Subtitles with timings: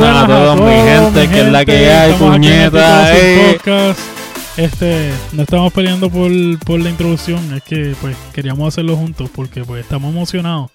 [0.00, 3.16] buenas, a todos, mi gente, que es la que hay, puñeta.
[3.16, 3.58] Eh.
[4.56, 6.30] Este, no estamos peleando por,
[6.66, 10.70] por la introducción, es que pues queríamos hacerlo juntos porque pues estamos emocionados.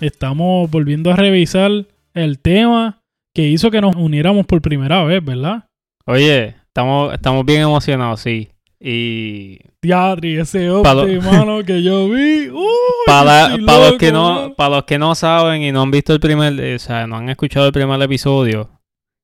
[0.00, 1.70] Estamos volviendo a revisar
[2.14, 3.02] el tema
[3.32, 5.64] que hizo que nos uniéramos por primera vez, ¿verdad?
[6.06, 8.50] Oye, estamos, estamos bien emocionados, sí.
[8.86, 9.60] Y.
[9.80, 12.50] Teatri, ese hombre, mano, que yo vi.
[13.06, 16.20] para, para los que no, para los que no saben y no han visto el
[16.20, 18.68] primer, o sea, no han escuchado el primer episodio,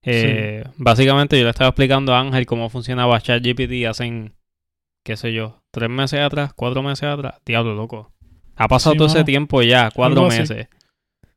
[0.02, 4.32] eh, básicamente yo le estaba explicando a Ángel cómo funcionaba ChatGPT hace,
[5.04, 7.34] qué sé yo, tres meses atrás, cuatro meses atrás.
[7.44, 8.12] Diablo, loco.
[8.56, 10.68] Ha pasado todo ese tiempo ya, cuatro meses.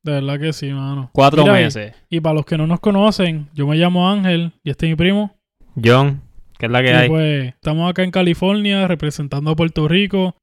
[0.02, 1.10] De verdad que sí, mano.
[1.12, 1.94] Cuatro meses.
[2.10, 4.92] Y, y para los que no nos conocen, yo me llamo Ángel y este es
[4.92, 5.36] mi primo.
[5.82, 6.22] John
[6.58, 7.10] que es la que hay.
[7.10, 10.36] Pues estamos acá en California representando a Puerto Rico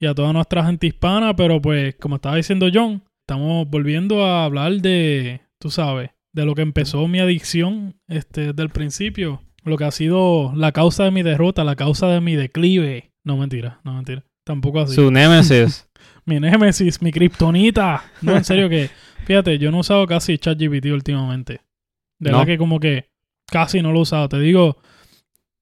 [0.00, 4.44] y a toda nuestra gente hispana, pero pues como estaba diciendo John, estamos volviendo a
[4.44, 9.76] hablar de, tú sabes, de lo que empezó mi adicción este, desde el principio, lo
[9.76, 13.10] que ha sido la causa de mi derrota, la causa de mi declive.
[13.24, 14.94] No mentira, no mentira, tampoco así.
[14.94, 15.88] Su némesis.
[16.24, 18.04] mi némesis, mi kriptonita.
[18.22, 18.90] No, en serio que,
[19.24, 21.60] fíjate, yo no he usado casi ChatGPT últimamente.
[22.20, 23.08] De verdad que como que
[23.46, 24.28] casi no lo he usado.
[24.28, 24.78] Te digo,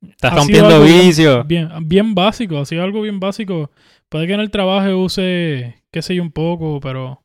[0.02, 1.44] Estás rompiendo vicio.
[1.44, 3.70] Bien, bien básico, ha sido algo bien básico.
[4.08, 7.22] Puede que en el trabajo use, qué sé yo, un poco, pero.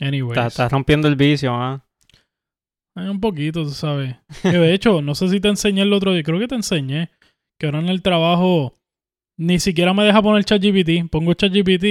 [0.00, 0.38] Anyways.
[0.38, 1.84] Estás, rompiendo el vicio, ¿ah?
[2.94, 4.16] un poquito, tú sabes.
[4.42, 7.10] de hecho, no sé si te enseñé el otro día, creo que te enseñé
[7.58, 8.76] que ahora en el trabajo
[9.38, 11.10] ni siquiera me deja poner ChatGPT.
[11.10, 11.84] Pongo ChatGPT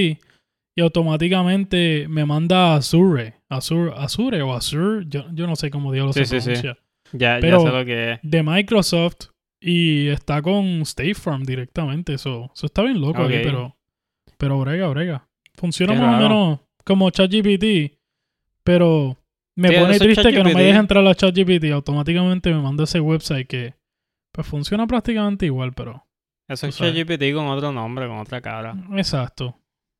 [0.75, 3.35] y automáticamente me manda Azure.
[3.49, 6.53] Azure, Azure o Azure, yo, yo no sé cómo dios lo sí, sí, sí.
[7.13, 8.19] Ya, ya sé lo que es.
[8.23, 9.30] De Microsoft
[9.61, 12.15] y está con State Farm directamente.
[12.15, 13.77] Eso, eso está bien loco ahí, pero,
[14.37, 15.29] pero brega, brega.
[15.53, 17.97] Funciona más o menos como ChatGPT,
[18.63, 19.17] pero
[19.55, 21.65] me pone triste que no me deje entrar a ChatGPT.
[21.71, 23.75] Automáticamente me manda ese website que
[24.31, 26.05] pues funciona prácticamente igual, pero...
[26.47, 28.75] Eso es ChatGPT con otro nombre, con otra cara.
[28.97, 29.57] Exacto,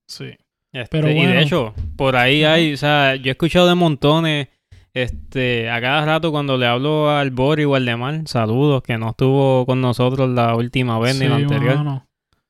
[0.08, 0.32] sí.
[0.74, 4.48] Este, pero Y de hecho, por ahí hay, o sea, yo he escuchado de montones
[4.94, 9.12] este, a cada rato cuando le hablo al Bori o al Demar, saludos, que no
[9.12, 12.04] estuvo con nosotros la última vez ni la anterior.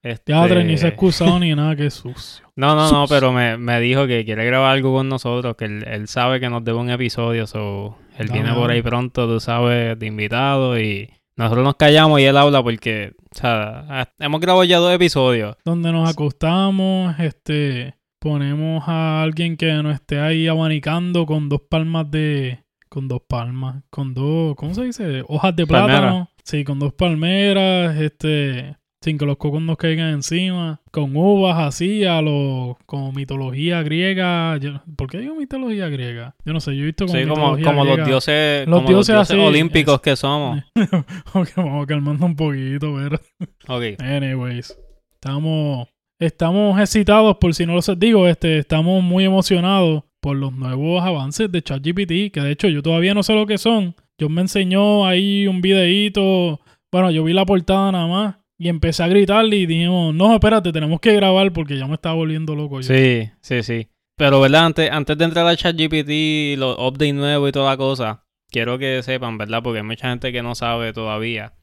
[0.04, 0.34] Este...
[0.34, 2.46] Teatro, ni se ha excusado ni nada, que sucio.
[2.56, 6.08] No, no, no, pero me, me, dijo que quiere grabar algo con nosotros, que él,
[6.08, 10.06] sabe que nos debe un episodio, so él viene por ahí pronto, tú sabes, de
[10.06, 14.94] invitado y nosotros nos callamos y él habla porque, o sea, hemos grabado ya dos
[14.94, 15.56] episodios.
[15.66, 22.10] Donde nos acostamos, este, ponemos a alguien que no esté ahí abanicando con dos palmas
[22.12, 22.60] de...
[22.88, 25.24] Con dos palmas, con dos, ¿cómo se dice?
[25.28, 26.30] Hojas de plátano.
[26.44, 32.04] Sí, con dos palmeras, este, sin que los cocos nos caigan encima, con uvas así,
[32.04, 34.60] a lo, como mitología griega.
[34.98, 36.36] ¿Por qué digo mitología griega?
[36.44, 40.02] Yo no sé, yo he visto como, sí, como, como los dioses, los dioses, olímpicos
[40.02, 40.62] que somos.
[41.34, 43.22] ok, vamos calmando un poquito, pero.
[43.70, 44.00] Ok.
[44.04, 44.78] Anyways,
[45.14, 45.88] estamos
[46.22, 51.04] Estamos excitados, por si no lo sé, digo, este, estamos muy emocionados por los nuevos
[51.04, 53.96] avances de ChatGPT, que de hecho yo todavía no sé lo que son.
[54.20, 56.62] Yo me enseñó ahí un videíto,
[56.92, 60.72] bueno, yo vi la portada nada más y empecé a gritarle y dijimos, no, espérate,
[60.72, 62.84] tenemos que grabar porque ya me estaba volviendo loco.
[62.84, 63.88] Sí, sí, sí.
[64.16, 64.68] Pero, ¿verdad?
[64.68, 69.40] Antes, antes de entrar a ChatGPT, los updates nuevos y toda cosa, quiero que sepan,
[69.40, 69.64] ¿verdad?
[69.64, 71.56] Porque hay mucha gente que no sabe todavía,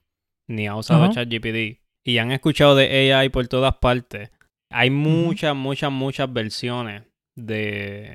[0.49, 4.33] ni ha usado ChatGPT, y han escuchado de AI por todas partes.
[4.71, 7.03] Hay muchas, muchas, muchas versiones
[7.37, 8.15] de,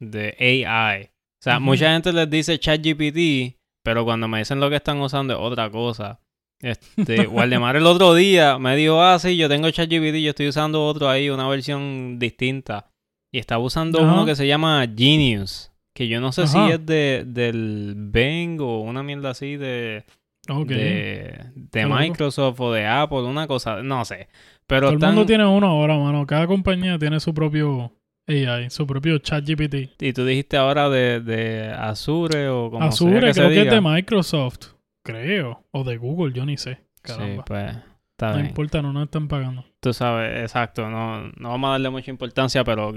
[0.00, 1.04] de AI.
[1.04, 5.34] O sea, mucha gente les dice ChatGPT, pero cuando me dicen lo que están usando
[5.34, 6.20] es otra cosa.
[6.60, 10.86] Este, Waldemar el otro día me dijo, ah, sí, yo tengo ChatGPT, yo estoy usando
[10.86, 12.90] otro ahí, una versión distinta.
[13.32, 17.24] Y estaba usando uno que se llama Genius, que yo no sé si es de,
[17.26, 20.04] del Bing o una mierda así de,
[20.46, 24.28] de, de Microsoft o de Apple, una cosa, no sé.
[24.66, 26.26] Pero Todo el mundo tiene uno ahora, mano.
[26.26, 27.92] Cada compañía tiene su propio
[28.26, 30.00] AI, su propio ChatGPT.
[30.02, 33.74] Y tú dijiste ahora de, de Azure o como Azure, sea que creo que es
[33.74, 34.74] de Microsoft.
[35.04, 35.64] Creo.
[35.70, 36.78] O de Google, yo ni sé.
[37.02, 37.36] Caramba.
[37.36, 37.76] Sí, pues.
[38.20, 39.64] no importa, no nos están pagando.
[39.80, 40.88] Tú sabes, exacto.
[40.88, 42.94] No, no vamos a darle mucha importancia, pero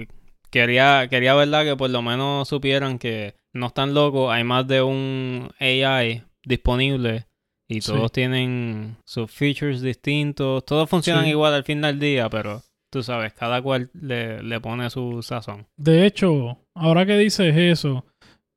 [0.49, 4.31] quería, quería verdad que por lo menos supieran que no están locos.
[4.31, 7.27] Hay más de un AI disponible
[7.67, 10.65] y todos tienen sus features distintos.
[10.65, 14.89] Todos funcionan igual al fin del día, pero tú sabes, cada cual le, le pone
[14.89, 15.67] su sazón.
[15.77, 18.05] De hecho, ahora que dices eso,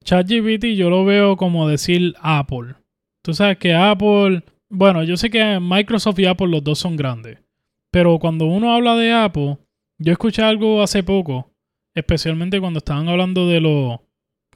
[0.04, 2.74] ChatGPT yo lo veo como decir Apple.
[3.22, 7.38] Tú sabes que Apple, bueno, yo sé que Microsoft y Apple los dos son grandes,
[7.90, 9.58] pero cuando uno habla de Apple,
[9.98, 11.52] yo escuché algo hace poco,
[11.94, 14.06] especialmente cuando estaban hablando de lo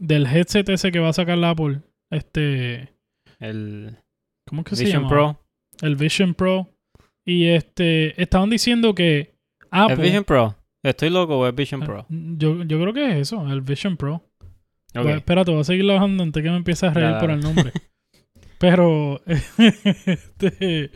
[0.00, 1.80] del headset ese que va a sacar la Apple,
[2.10, 2.94] Este.
[3.40, 3.98] El
[4.46, 5.14] ¿Cómo es que se Vision llama?
[5.14, 5.41] Pro.
[5.82, 6.69] El Vision Pro.
[7.25, 8.20] Y este.
[8.20, 9.35] Estaban diciendo que
[9.70, 9.94] Apple.
[9.94, 10.56] ¿Es Vision Pro?
[10.82, 12.06] ¿Estoy loco o es Vision Eh, Pro?
[12.11, 14.17] Yo, yo creo que es eso, el Vision Pro.
[14.94, 15.02] Ok.
[15.02, 17.73] Pues, espérate, voy a seguir bajando antes que me empieces a reír por el nombre.
[18.58, 19.20] Pero
[19.58, 20.91] este,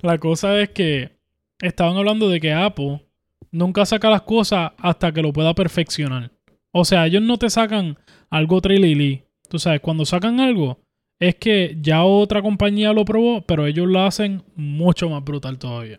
[0.00, 1.18] la cosa es que
[1.60, 3.06] estaban hablando de que Apple
[3.50, 6.32] nunca saca las cosas hasta que lo pueda perfeccionar.
[6.72, 7.98] O sea, ellos no te sacan
[8.30, 9.24] algo trilili.
[9.48, 10.83] Tú sabes, cuando sacan algo,
[11.28, 15.98] es que ya otra compañía lo probó, pero ellos lo hacen mucho más brutal todavía.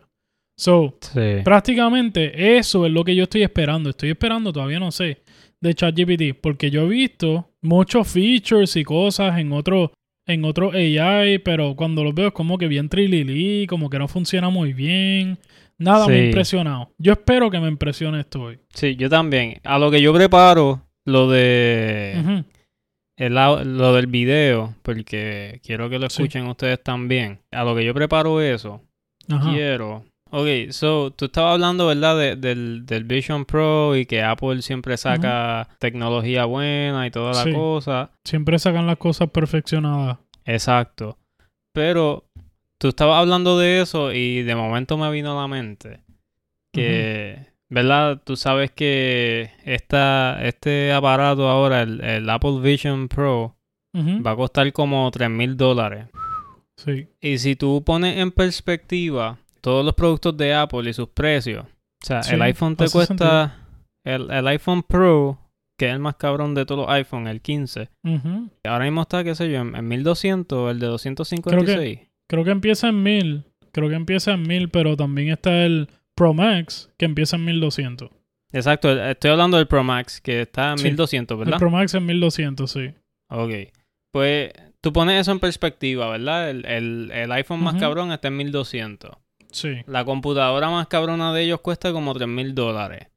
[0.57, 1.41] So, Sí.
[1.43, 3.89] Prácticamente eso es lo que yo estoy esperando.
[3.89, 5.21] Estoy esperando, todavía no sé,
[5.59, 6.39] de ChatGPT.
[6.39, 9.91] Porque yo he visto muchos features y cosas en otro,
[10.25, 14.07] en otro AI, pero cuando los veo es como que bien trilili, como que no
[14.07, 15.37] funciona muy bien.
[15.77, 16.89] Nada me ha impresionado.
[16.97, 18.59] Yo espero que me impresione esto hoy.
[18.73, 19.59] Sí, yo también.
[19.65, 22.43] A lo que yo preparo, lo de Ujú.
[23.17, 26.23] El lo del video, porque quiero que lo Sí.
[26.23, 27.39] escuchen ustedes también.
[27.51, 28.81] A lo que yo preparo eso,
[29.29, 29.51] Ajá.
[29.51, 30.03] quiero.
[30.31, 32.17] Ok, so, tú estabas hablando, ¿verdad?
[32.17, 37.43] de- del, del Vision Pro y que Apple siempre saca tecnología buena y toda la
[37.43, 37.53] Sí.
[37.53, 38.11] cosa.
[38.25, 40.17] Siempre sacan las cosas perfeccionadas.
[40.43, 41.17] Exacto.
[41.73, 42.25] Pero
[42.79, 46.01] tú estabas hablando de eso y de momento me vino a la mente
[46.73, 48.21] que, ¿verdad?
[48.23, 53.55] Tú sabes que esta, este aparato ahora, el, el Apple Vision Pro,
[53.95, 56.07] va a costar como 3 mil dólares.
[56.77, 57.07] Sí.
[57.21, 62.05] Y si tú pones en perspectiva todos los productos de Apple y sus precios, o
[62.05, 63.55] sea, Sí, el iPhone te cuesta,
[64.03, 65.39] el, el iPhone Pro,
[65.79, 68.49] que es el más cabrón de todos los iPhone, el 15, Ujú.
[68.65, 71.99] ahora mismo está, qué sé yo, en, en 1200, el de 256.
[72.29, 73.45] Creo que empieza en 1000.
[73.71, 78.09] Creo que empieza en 1000, pero también está el Pro Max que empieza en 1200.
[78.51, 81.59] Exacto, estoy hablando del Pro Max, que está en Sí, 1200, El ¿verdad?
[81.59, 82.93] Pro Max en 1200, sí.
[83.29, 83.51] Ok.
[84.11, 84.51] Pues
[84.81, 86.49] tú pones eso en perspectiva, ¿verdad?
[86.49, 89.11] El, el- el iPhone más cabrón está en 1200.
[89.51, 93.07] Sí, La computadora más cabrona de ellos cuesta como 3000 dólares,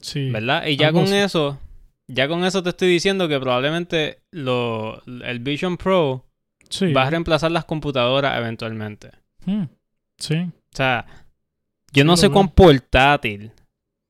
[0.00, 0.30] sí.
[0.30, 0.66] ¿verdad?
[0.66, 1.16] Y ya algo con así.
[1.16, 1.58] eso,
[2.08, 6.24] ya con eso te estoy diciendo que probablemente lo, el Vision Pro
[6.68, 6.92] Sí.
[6.92, 9.10] va a reemplazar las computadoras eventualmente.
[9.44, 9.64] Mm,
[10.18, 10.36] Sí.
[10.36, 11.06] O sea,
[11.94, 13.52] yo no sé cuán portátil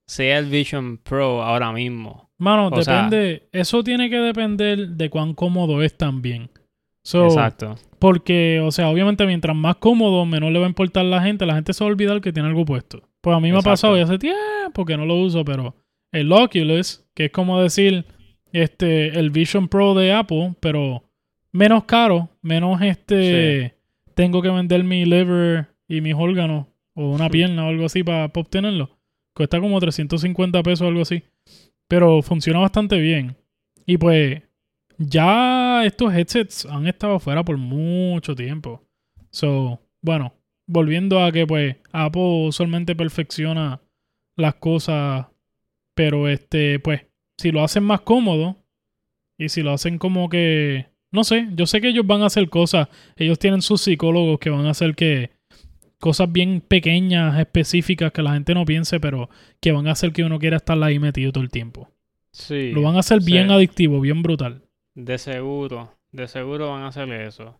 [0.06, 2.30] sea el Vision Pro ahora mismo.
[2.38, 3.48] Mano, O sea- depende.
[3.52, 6.50] eso tiene que depender de cuán cómodo es también.
[7.04, 7.76] So, Exacto.
[7.98, 11.46] Porque, o sea, obviamente mientras más cómodo, menos le va a importar la gente.
[11.46, 13.02] La gente se va a olvidar que tiene algo puesto.
[13.20, 15.74] Pues a mí me ha pasado ya hace tiempo que no lo uso, pero
[16.12, 18.04] el Oculus, que es como decir
[18.52, 21.04] este el Vision Pro de Apple, pero
[21.52, 23.74] menos caro, menos este
[24.14, 28.26] tengo que vender mi liver y mis órganos o una pierna o algo así para
[28.26, 28.96] obtenerlo.
[29.34, 31.22] Cuesta como 350 pesos o algo así.
[31.88, 33.36] Pero funciona bastante bien.
[33.86, 34.42] Y pues
[34.98, 38.82] ya estos headsets han estado fuera por mucho tiempo.
[39.30, 40.32] So, bueno,
[40.66, 43.80] volviendo a que pues Apple usualmente perfecciona
[44.36, 45.26] las cosas,
[45.94, 47.02] pero este, pues,
[47.38, 48.56] si lo hacen más cómodo
[49.38, 52.48] y si lo hacen como que, no sé, yo sé que ellos van a hacer
[52.48, 55.30] cosas, ellos tienen sus psicólogos que van a hacer que
[56.04, 60.22] cosas bien pequeñas, específicas que la gente no piense, pero que van a hacer que
[60.22, 61.88] uno quiera estar ahí metido todo el tiempo.
[62.30, 62.72] Sí.
[62.72, 63.32] Lo van a hacer Sí.
[63.32, 64.60] bien adictivo, bien brutal.
[64.94, 67.58] De seguro, de seguro van a hacer eso.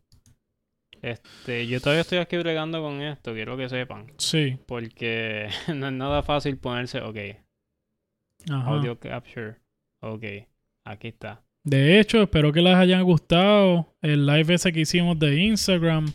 [1.00, 4.12] Este, yo todavía estoy aquí bregando con esto, quiero que sepan.
[4.18, 4.58] Sí.
[4.66, 7.16] Porque no es nada fácil ponerse, ok,
[8.50, 8.68] Ajá.
[8.68, 9.54] audio capture,
[10.00, 10.24] ok,
[10.84, 11.42] aquí está.
[11.62, 16.12] De hecho, espero que les haya gustado el live ese que hicimos de Instagram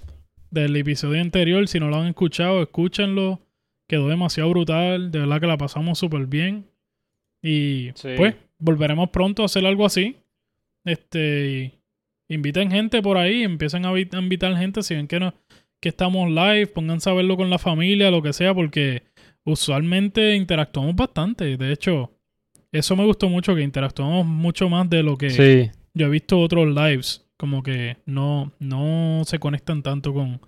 [0.52, 1.68] del episodio anterior.
[1.68, 3.40] Si no lo han escuchado, escúchenlo.
[3.88, 5.12] Quedó demasiado brutal.
[5.12, 6.66] De verdad que la pasamos súper bien.
[7.42, 8.10] Y Sí.
[8.18, 10.16] pues volveremos pronto a hacer algo así.
[10.86, 11.74] Este,
[12.30, 15.34] inviten gente por ahí, empiecen a invitar gente si ven que no,
[15.80, 19.04] que estamos live, pónganse a verlo con la familia, lo que sea, porque
[19.44, 21.58] usualmente interactuamos bastante.
[21.58, 22.12] De hecho,
[22.72, 26.40] eso me gustó mucho, que interactuamos mucho más de lo que Sí, yo he visto
[26.40, 30.42] otros lives, como que no, no se conectan tanto con,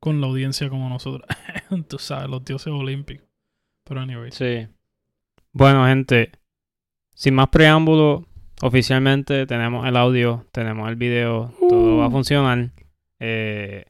[0.00, 1.28] con la audiencia como nosotros.
[1.88, 3.28] Tú sabes, los dioses olímpicos.
[3.84, 4.34] Pero anyways.
[4.34, 4.66] sí.
[5.52, 6.32] Bueno, gente,
[7.14, 8.26] sin más preámbulo,
[8.62, 12.12] oficialmente tenemos el audio, tenemos el video, todo va a Uh.
[12.12, 12.70] funcionar.
[13.20, 13.84] Eh,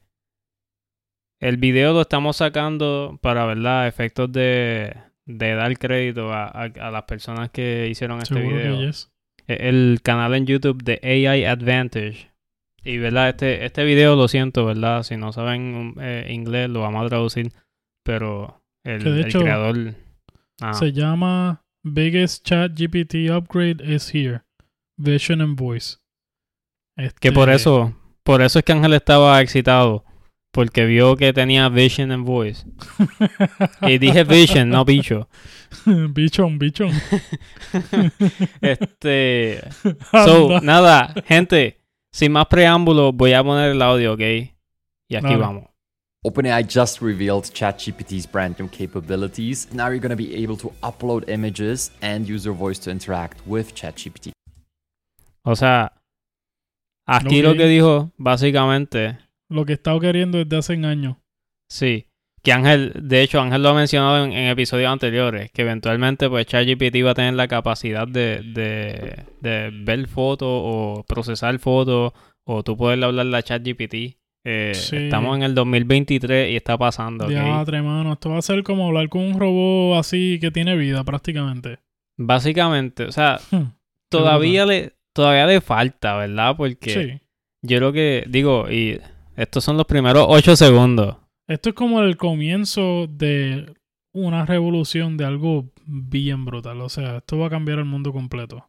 [1.39, 3.87] el video lo estamos sacando para, ¿verdad?
[3.87, 8.77] Efectos de, de dar crédito a, a- a las personas que hicieron este video.
[8.79, 9.11] que yes.
[9.47, 12.29] E- El canal en YouTube de AI Advantage.
[12.83, 13.29] Y, ¿verdad?
[13.29, 15.03] Este, este video lo siento, ¿verdad?
[15.03, 17.51] Si no saben um, eh, inglés, lo vamos a traducir.
[18.03, 19.95] Pero el, Que de el hecho, creador...
[20.61, 24.41] Ah, Se llama Biggest Chat GPT Upgrade is Here.
[24.97, 25.97] Vision and Voice.
[27.19, 27.95] que por Este, eso...
[28.23, 30.05] Por eso es que Ángel estaba excitado.
[30.51, 32.65] Porque vio que tenía vision en voice.
[33.81, 35.29] y dije vision, no bicho.
[35.85, 36.91] bichón, bichón.
[38.61, 39.61] este.
[40.11, 41.78] So, nada, gente.
[42.11, 44.21] Sin más preámbulos, voy a poner el audio, ¿ok?
[45.09, 45.69] Y aquí vamos.
[46.25, 49.71] OpenAI just revealed ChatGPT's brand new capabilities.
[49.71, 53.39] Now you're going to be able to upload images and use your voice to interact
[53.47, 54.33] with ChatGPT.
[55.43, 55.93] O sea,
[57.07, 59.17] aquí lo que dijo, básicamente.
[59.49, 61.15] Lo que he estado queriendo desde hace años.
[61.69, 62.08] Sí.
[62.41, 67.05] Que Ángel, de hecho, Ángel lo ha mencionado en, episodios anteriores, que eventualmente pues ChatGPT
[67.05, 72.13] va a tener la capacidad de, de, de ver fotos o procesar fotos
[72.45, 74.19] o tú poderle hablar a ChatGPT.
[74.45, 77.29] Eh, Estamos en el 2023 y está pasando.
[77.29, 78.13] Ya, mano.
[78.13, 81.79] Esto va a ser como hablar con un robot así que tiene vida prácticamente.
[82.17, 83.73] Básicamente, o sea, hmm,
[84.09, 86.55] todavía le, todavía le falta, ¿verdad?
[86.57, 87.21] Porque
[87.61, 88.99] yo creo que, digo, y
[89.35, 91.17] estos son los primeros 8 segundos.
[91.49, 93.73] Esto es como el comienzo de
[94.13, 96.79] una revolución de algo bien brutal.
[96.81, 98.67] O sea, esto va a cambiar el mundo completo.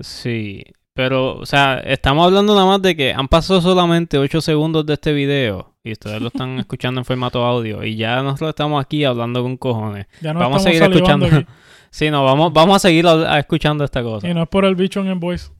[0.00, 4.84] Sí, pero, o sea, estamos hablando nada más de que han pasado solamente 8 segundos
[4.84, 8.84] de este video y ustedes lo están escuchando en formato audio y ya nosotros estamos
[8.84, 10.08] aquí hablando con cojones.
[10.20, 11.28] Ya no vamos a seguir escuchando.
[11.90, 13.06] sí, no, vamos, vamos a seguir
[13.38, 14.28] escuchando esta cosa.
[14.28, 15.52] Y no es por el bicho en voice.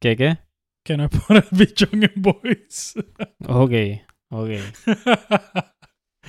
[0.00, 0.38] ¿Qué qué?
[0.84, 3.00] Que no es por el bicho en voice.
[3.46, 4.05] ok.
[4.30, 4.50] Ok.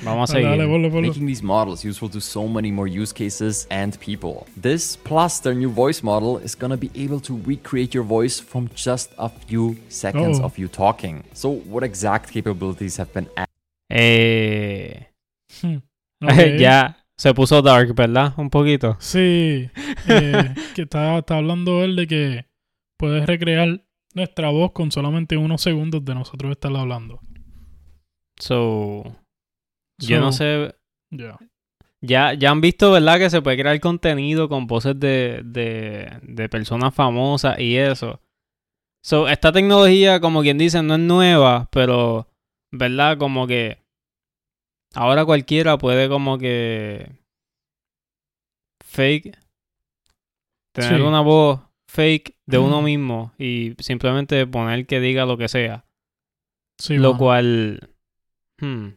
[0.04, 0.68] Vamos a seguir.
[1.01, 4.46] Making these models useful to so many more use cases and people.
[4.56, 8.70] This plus their new voice model is gonna be able to recreate your voice from
[8.75, 10.46] just a few seconds oh.
[10.46, 11.24] of you talking.
[11.34, 13.50] So, what exact capabilities have been added?
[13.89, 15.00] Eh.
[15.62, 15.77] Hmm.
[16.20, 16.58] Okay.
[16.58, 18.34] ya se puso dark, ¿verdad?
[18.38, 18.98] Un poquito.
[19.00, 19.70] Sí.
[20.10, 22.46] Eh, que está, está hablando él de que
[22.98, 27.20] puedes recrear nuestra voz con solamente unos segundos de nosotros estar hablando.
[28.39, 29.03] So,
[30.00, 30.75] yo no sé.
[32.01, 33.17] Ya, ya han visto, ¿verdad?
[33.17, 38.22] Que se puede crear contenido con voces de, de, de personas famosas y eso.
[39.03, 42.27] So, esta tecnología, como quien dice, no es nueva, pero,
[42.72, 43.17] ¿verdad?
[43.17, 43.79] Como que
[44.94, 47.12] ahora cualquiera puede como que
[48.84, 49.38] fake,
[50.74, 55.86] tener una voz fake de uno mismo y simplemente poner que diga lo que sea.
[56.79, 57.97] Sí, lo cual
[58.60, 58.90] Hmm.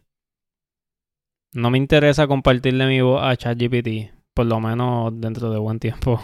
[1.52, 6.20] No me interesa compartirle mi voz a ChatGPT, por lo menos dentro de buen tiempo.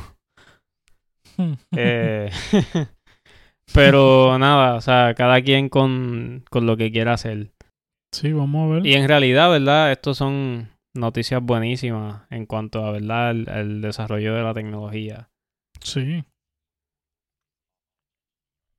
[1.76, 2.30] Eh,
[3.74, 7.52] pero nada, o sea, cada quien con, con lo que quiera hacer.
[8.12, 8.86] Sí, vamos a ver.
[8.86, 9.92] Y en realidad, ¿verdad?
[9.92, 13.32] Estos son noticias buenísimas en cuanto a, ¿verdad?
[13.32, 15.28] el desarrollo de la tecnología.
[15.80, 16.24] Sí.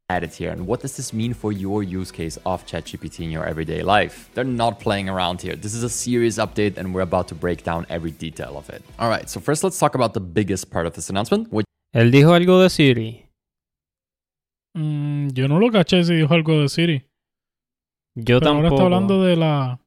[0.10, 0.52] Added here.
[0.52, 4.30] And what does this mean for your use case of ChatGPT in your everyday life?
[4.34, 5.56] They're not playing around here.
[5.56, 8.82] This is a serious update and we're about to break down every detail of it.
[9.00, 12.12] All right, so first let's talk about the biggest part of this announcement, which Él
[12.12, 13.26] dijo algo de Siri.
[14.78, 17.04] Mm, yo no lo caché si dijo algo de Siri.
[18.16, 18.68] Yo Pero tampoco.
[18.68, 19.80] Ahora está hablando de la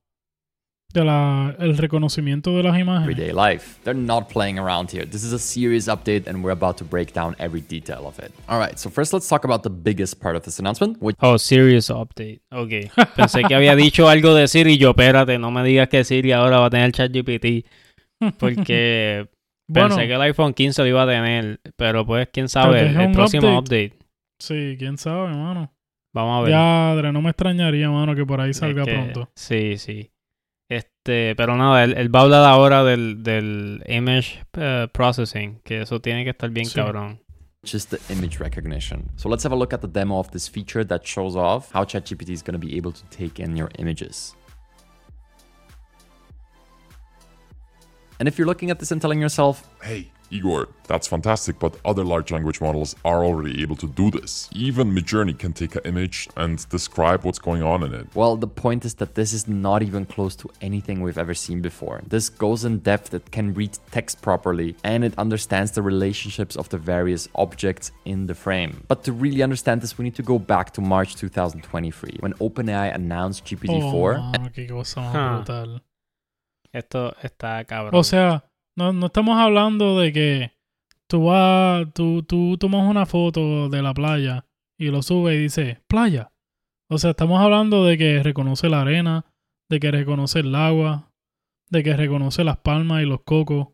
[0.93, 3.17] de la, el reconocimiento de las imágenes.
[3.17, 3.79] Everyday life.
[3.85, 5.07] They're not playing around here.
[5.07, 8.33] This is a serious update and we're about to break down every detail of it.
[8.49, 11.01] All right, so first let's talk about the biggest part of this announcement.
[11.01, 12.41] Which oh, serious update.
[12.51, 12.91] Ok.
[13.17, 16.33] Pensé que había dicho algo de Siri y yo, espérate, no me digas que Siri
[16.33, 17.67] ahora va a tener ChatGPT.
[18.39, 19.29] Porque
[19.73, 21.61] pensé que el iPhone 15 lo iba a tener.
[21.77, 23.97] Pero pues, quién sabe, el, próximo update.
[24.39, 25.73] Sí, quién sabe, hermano.
[26.13, 26.51] Vamos a ver.
[26.51, 29.31] Ya, no me extrañaría, mano, que por ahí salga pronto.
[29.35, 30.11] Sí, sí.
[30.71, 35.83] Este, pero nada, él, él, va a hablar ahora del, del image uh, processing, que
[35.83, 36.77] eso tiene que estar bien sí.
[36.77, 37.19] cabrón.
[37.65, 39.11] Just the image recognition.
[39.17, 41.85] So let's have a look at the demo of this feature that shows off how
[41.85, 44.37] ChatGPT is going to be able to take in your images.
[48.21, 52.05] And if you're looking at this and telling yourself, hey, Igor, that's fantastic, but other
[52.05, 54.49] large language models are already able to do this.
[54.53, 58.07] Even Midjourney can take an image and describe what's going on in it.
[58.15, 61.61] Well, the point is that this is not even close to anything we've ever seen
[61.61, 62.03] before.
[62.07, 66.69] This goes in depth, it can read text properly, and it understands the relationships of
[66.69, 68.85] the various objects in the frame.
[68.89, 72.95] But to really understand this, we need to go back to March 2023 when OpenAI
[72.95, 74.35] announced GPT-4.
[74.39, 75.83] Oh, qué cosa más brutal.
[76.73, 77.91] Esto está cabrón.
[77.95, 78.45] O sea,
[78.77, 80.53] No, no estamos hablando de que
[81.07, 84.47] tú vas, tú, tú tomas una foto de la playa
[84.79, 86.33] y lo subes y dice playa.
[86.89, 89.27] O sea, estamos hablando de que reconoce la arena,
[89.69, 91.13] de que reconoce el agua,
[91.69, 93.69] de que reconoce las palmas y los cocos.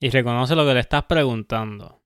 [0.00, 2.02] Y reconoce lo que le estás preguntando.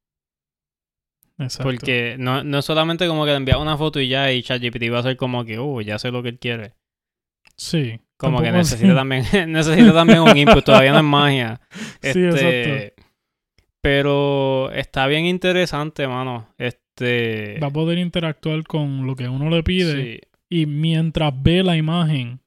[1.38, 1.64] Exacto.
[1.64, 4.92] Porque no, no es solamente como que le envías una foto y ya, y ChatGPT
[4.92, 6.74] va a ser como que, uh, ya sé lo que él quiere.
[7.60, 8.00] Sí.
[8.16, 11.60] Como que necesita también, necesita también un input, todavía no es magia.
[12.00, 12.94] Sí, Este,
[13.82, 16.48] Pero está bien interesante, mano.
[16.56, 17.58] Este.
[17.62, 20.20] Va a poder interactuar con lo que uno le pide sí.
[20.48, 22.40] y mientras ve la imagen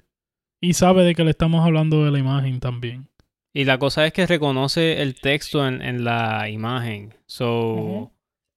[0.59, 3.07] y sabe de que le estamos hablando de la imagen también.
[3.53, 7.13] Y la cosa es que reconoce el texto en, en la imagen.
[7.27, 8.11] So, o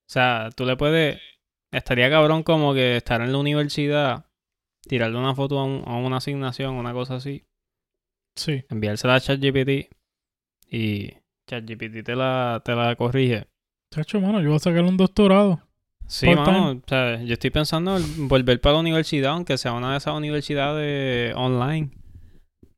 [0.08, 1.20] sea, tú le puedes.
[1.70, 4.25] Estaría cabrón como que estar en la universidad,
[4.88, 7.45] tirarle una foto a, un- a una asignación, una cosa así,
[8.37, 8.64] Sí.
[8.69, 9.90] enviársela a ChatGPT
[10.71, 11.12] y
[11.49, 13.47] ChatGPT te la, te la corrige.
[13.95, 15.61] Chacho, mano, yo voy a sacar un doctorado.
[16.09, 19.93] Sí, mano, o sea, yo estoy pensando en volver para la universidad, aunque sea una
[19.93, 21.90] de esas universidades online.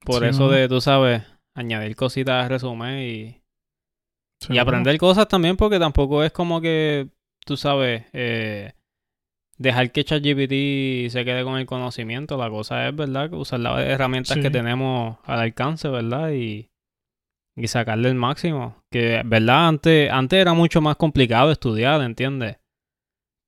[0.04, 0.52] Por Sí, eso mano.
[0.54, 1.22] de, tú sabes,
[1.54, 3.42] añadir cositas al resumen y,
[4.48, 7.08] y aprender cosas también, porque tampoco es como que,
[7.44, 8.72] tú sabes, eh,
[9.58, 12.36] dejar que ChatGPT se quede con el conocimiento.
[12.38, 13.32] La cosa es, ¿verdad?
[13.34, 14.40] Usar las herramientas Sí.
[14.42, 16.30] que tenemos al alcance, ¿verdad?
[16.30, 16.70] Y,
[17.56, 18.82] y sacarle el máximo.
[18.90, 19.68] Que, ¿verdad?
[19.68, 22.58] Antes, antes era mucho más complicado estudiar, ¿entiendes?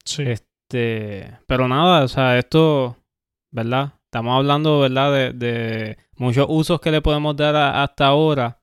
[0.04, 0.24] Sí.
[0.26, 2.96] Este, pero nada, o sea, esto,
[3.52, 3.94] ¿verdad?
[4.06, 5.12] Estamos hablando, ¿verdad?
[5.12, 8.59] De, de muchos usos que le podemos dar a- hasta ahora.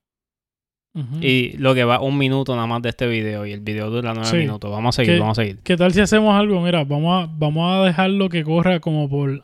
[1.22, 3.46] Y lo que va un minuto nada más de este video.
[3.46, 4.38] Y el video dura nueve Sí.
[4.38, 4.72] minutos.
[4.72, 5.60] Vamos a seguir, ¿Qué- vamos a seguir.
[5.63, 6.60] ¿Qué tal si hacemos algo?
[6.62, 9.44] Mira, vamos a, vamos a dejarlo que corra como por,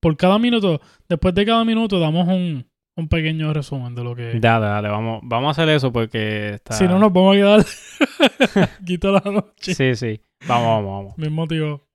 [0.00, 0.80] por cada minuto.
[1.08, 2.66] Después de cada minuto damos un,
[2.96, 4.40] un pequeño resumen de lo que...
[4.40, 6.74] Dale, dale, vamos, vamos a hacer eso porque está.
[6.74, 7.64] Si no nos vamos a quedar
[8.82, 9.74] aquí toda la noche.
[9.74, 10.20] Sí, sí.
[10.48, 11.18] Vamos, vamos, vamos.
[11.18, 11.86] Mismo tío.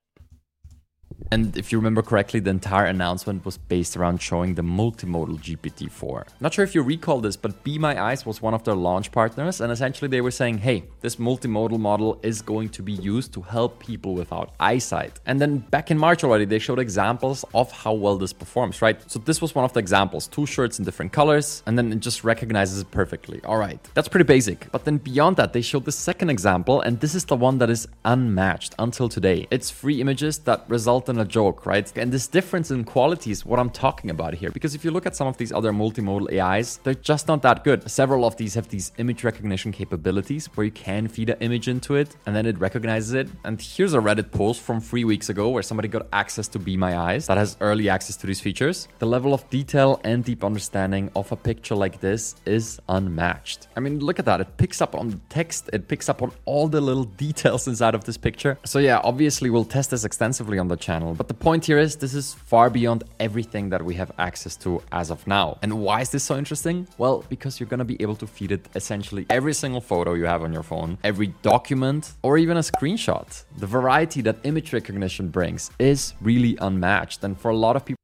[1.31, 6.27] And if you remember correctly, the entire announcement was based around showing the multimodal GPT-4.
[6.39, 9.11] Not sure if you recall this, but Be My Eyes was one of their launch
[9.11, 13.33] partners, and essentially they were saying, hey, this multimodal model is going to be used
[13.33, 15.19] to help people without eyesight.
[15.25, 18.99] And then back in March already, they showed examples of how well this performs, right?
[19.09, 21.99] So this was one of the examples, two shirts in different colors, and then it
[21.99, 23.41] just recognizes it perfectly.
[23.45, 24.71] All right, that's pretty basic.
[24.71, 27.69] But then beyond that, they showed the second example, and this is the one that
[27.69, 29.47] is unmatched until today.
[29.51, 31.91] It's three images that result in a joke, right?
[31.97, 34.51] And this difference in quality is what I'm talking about here.
[34.51, 37.63] Because if you look at some of these other multimodal AIs, they're just not that
[37.63, 37.89] good.
[37.89, 41.95] Several of these have these image recognition capabilities where you can feed an image into
[41.95, 43.29] it and then it recognizes it.
[43.43, 46.77] And here's a Reddit post from three weeks ago where somebody got access to Be
[46.77, 48.87] My Eyes that has early access to these features.
[48.99, 53.67] The level of detail and deep understanding of a picture like this is unmatched.
[53.75, 54.41] I mean, look at that.
[54.41, 57.95] It picks up on the text, it picks up on all the little details inside
[57.95, 58.57] of this picture.
[58.63, 60.94] So, yeah, obviously, we'll test this extensively on the channel.
[60.99, 64.81] But the point here is this is far beyond everything that we have access to
[64.91, 65.57] as of now.
[65.61, 66.87] And why is this so interesting?
[66.97, 70.43] Well, because you're gonna be able to feed it essentially every single photo you have
[70.43, 73.43] on your phone, every document, or even a screenshot.
[73.57, 77.23] The variety that image recognition brings is really unmatched.
[77.23, 77.95] And for a lot of people,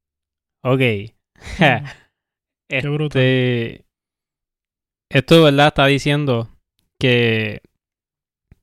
[0.64, 0.80] Ok.
[1.58, 1.84] Mm.
[2.70, 3.84] Qué este,
[5.10, 5.68] esto, ¿verdad?
[5.68, 6.48] Está diciendo
[6.98, 7.60] que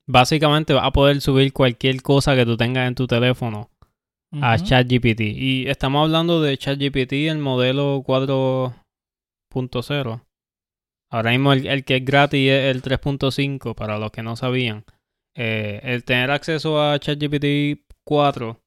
[0.08, 3.70] básicamente vas a poder subir cualquier cosa que tú tengas en tu teléfono
[4.32, 4.58] a.
[4.58, 5.22] ChatGPT.
[5.22, 10.26] Y estamos hablando de ChatGPT, el modelo 4.0.
[11.12, 14.86] Ahora mismo el, el que es gratis es el 3.5, para los que no sabían.
[15.36, 18.60] Eh, el tener acceso a ChatGPT 4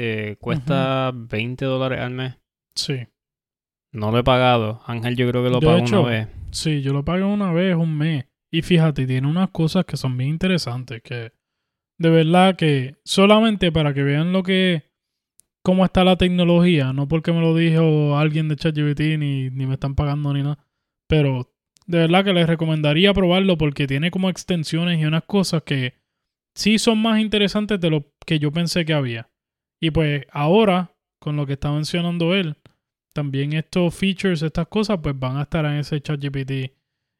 [0.00, 2.34] eh, cuesta 20 dólares al mes.
[2.74, 3.06] Sí.
[3.92, 4.80] No lo he pagado.
[4.86, 6.28] Ángel yo creo que lo pagó hecho, una vez.
[6.52, 8.26] Sí, yo lo pagué una vez, un mes.
[8.50, 11.02] Y fíjate, tiene unas cosas que son bien interesantes.
[11.02, 11.32] Que
[11.98, 14.87] de verdad que solamente para que vean lo que.
[15.62, 16.92] Cómo está la tecnología.
[16.92, 20.58] No porque me lo dijo alguien de ChatGPT ni, ni me están pagando ni nada.
[21.06, 21.52] Pero
[21.86, 25.94] de verdad que les recomendaría probarlo porque tiene como extensiones y unas cosas que
[26.54, 29.30] sí son más interesantes de lo que yo pensé que había.
[29.80, 32.56] Y pues ahora, con lo que está mencionando él,
[33.14, 36.72] también estos features, estas cosas, pues van a estar en ese chat GPT.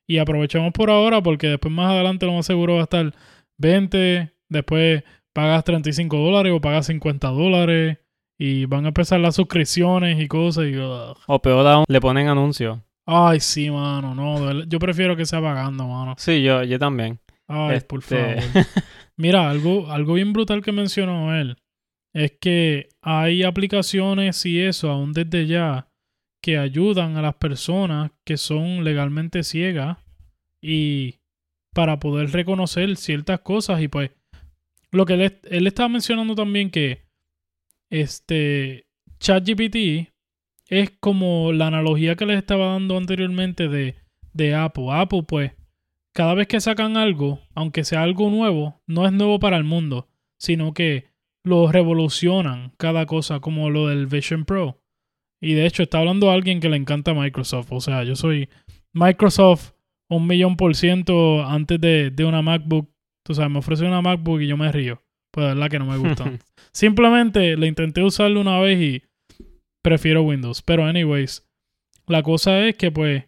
[0.06, 3.14] Y aprovechemos por ahora porque después más adelante lo más seguro va a estar
[3.58, 7.98] 20, después pagas 35 dólares o pagas 50 dólares
[8.38, 10.76] y van a empezar las suscripciones y cosas y...
[10.76, 11.16] ugh.
[11.26, 12.78] O peor aún, le ponen anuncios.
[13.04, 16.14] Ay, sí, mano, no, yo prefiero que sea pagando, mano.
[16.18, 17.18] Sí, yo, yo también.
[17.48, 18.66] Ay, por Este, favor.
[19.16, 21.56] Mira, algo, algo bien brutal que mencionó él
[22.14, 25.88] es que hay aplicaciones y eso, aún desde ya,
[26.42, 29.98] que ayudan a las personas que son legalmente ciegas
[30.62, 31.16] y
[31.74, 34.10] para poder reconocer ciertas cosas y pues
[34.90, 37.07] lo que él, él estaba mencionando también que
[37.90, 38.86] este
[39.20, 40.12] ChatGPT
[40.68, 43.96] es como la analogía que les estaba dando anteriormente de,
[44.32, 44.86] de Apple.
[44.90, 45.52] Apple pues
[46.12, 50.08] cada vez que sacan algo, aunque sea algo nuevo, no es nuevo para el mundo.
[50.38, 51.06] sino que
[51.44, 54.80] lo revolucionan cada cosa, como lo del Vision Pro.
[55.40, 57.68] Y de hecho, está hablando alguien que le encanta Microsoft.
[57.70, 58.48] O sea, yo soy
[58.92, 59.72] Microsoft
[60.08, 62.90] un millón por ciento antes de, de una MacBook.
[63.24, 65.02] Tú sabes, me ofrece una MacBook y yo me río.
[65.38, 66.40] Pues la verdad que no me gustan.
[66.72, 69.02] Simplemente le intenté usarlo una vez y
[69.84, 70.62] prefiero Windows.
[70.62, 71.48] Pero anyways,
[72.08, 73.22] la cosa es que pues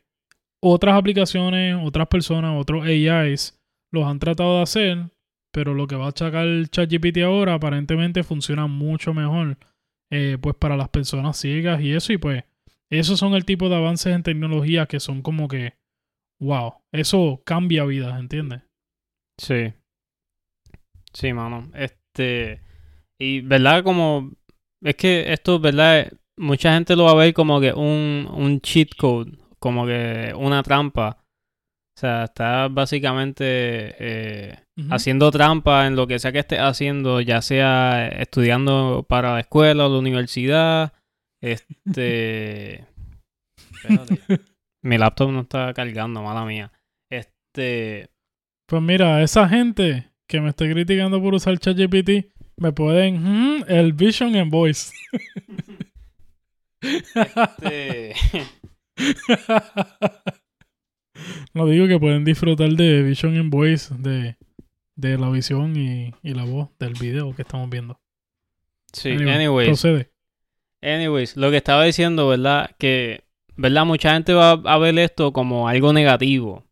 [0.61, 5.11] otras aplicaciones, otras personas, otros AIs los han tratado de hacer,
[5.53, 9.57] pero lo que va a sacar ChatGPT ahora aparentemente funciona mucho mejor
[10.11, 12.43] eh, pues para las personas ciegas y eso y pues
[12.91, 15.75] esos son el tipo de avances en tecnología que son como que
[16.41, 18.63] wow, eso cambia vidas, ¿entiendes?
[19.39, 19.73] Sí.
[21.13, 21.71] Sí, mano.
[22.13, 22.61] Este
[23.21, 24.33] y verdad como
[24.83, 26.11] es que esto, ¿verdad?
[26.39, 30.63] Mucha gente lo va a ver como que un, un cheat code, como que una
[30.63, 31.19] trampa.
[31.97, 33.45] O sea, está básicamente
[33.99, 34.59] eh,
[34.91, 39.87] haciendo trampa en lo que sea que estés haciendo, ya sea estudiando para la escuela
[39.87, 40.95] o la universidad.
[41.43, 42.87] Este.
[43.73, 44.19] Espérate.
[44.83, 46.73] Mi laptop no está cargando, mala mía.
[47.11, 48.09] Este.
[48.67, 53.93] Pues mira, esa gente que me está criticando por usar ChatGPT, me pueden mm, el
[53.93, 54.93] Vision en Voice.
[56.81, 58.15] este
[61.53, 64.37] no digo que pueden disfrutar de Vision en Voice, de,
[64.95, 68.01] de la visión y, y la voz del video que estamos viendo.
[68.93, 69.67] sí, Anyway, anyways.
[69.67, 70.13] Procede.
[70.81, 72.71] Anyways, lo que estaba diciendo, ¿verdad?
[72.79, 73.25] Que,
[73.57, 73.85] ¿verdad?
[73.85, 76.70] Mucha gente va a ver esto como algo negativo.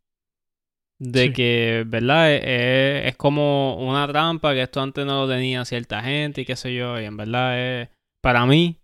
[1.00, 1.32] De Sí.
[1.32, 2.32] que, ¿verdad?
[2.34, 6.44] Es, es- es como una trampa que esto antes no lo tenía cierta gente y
[6.44, 7.00] qué sé yo.
[7.00, 7.88] Y en verdad es,
[8.20, 8.76] para mí,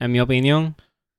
[0.00, 0.76] en mi opinión,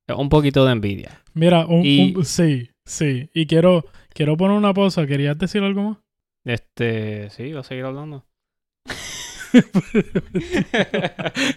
[0.08, 1.20] es un poquito de envidia.
[1.34, 3.30] Mira, un, Y- un- sí, sí.
[3.32, 5.06] Y quiero, quiero poner una pausa.
[5.06, 5.98] ¿Querías decir algo más?
[6.44, 8.24] Este, sí, voy a seguir hablando.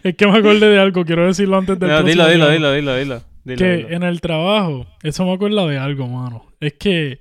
[0.03, 1.05] es que me acordé de algo.
[1.05, 3.21] Quiero decirlo antes del No, dilo, dilo, dilo, dilo, dilo.
[3.43, 3.89] Dilo, que dilo.
[3.89, 6.45] en el trabajo, eso me acuerda de algo, mano.
[6.61, 7.19] Es que,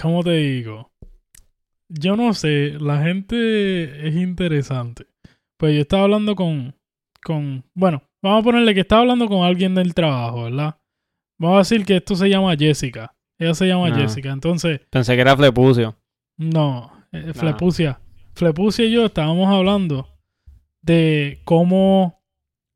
[0.00, 0.90] ¿cómo te digo?
[1.88, 5.06] Yo no sé, la gente es interesante.
[5.56, 6.74] Pues yo estaba hablando con,
[7.22, 10.76] con, bueno, vamos a ponerle que estaba hablando con alguien del trabajo, ¿verdad?
[11.38, 13.14] Vamos a decir que esto se llama Jessica.
[13.38, 13.94] Ella se llama.
[13.94, 14.30] Jessica.
[14.32, 15.96] Entonces, Pensé que era Flepucio.
[16.38, 18.00] no, eh, Flepucia.
[18.34, 20.08] Flepucia y yo estábamos hablando
[20.82, 22.22] de cómo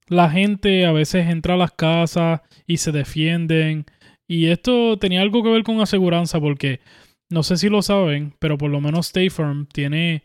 [0.09, 3.87] la gente a veces entra a las casas y se defienden.
[4.27, 6.81] Y esto tenía algo que ver con aseguranza porque
[7.31, 10.25] no sé si lo saben, pero por lo menos State Farm tiene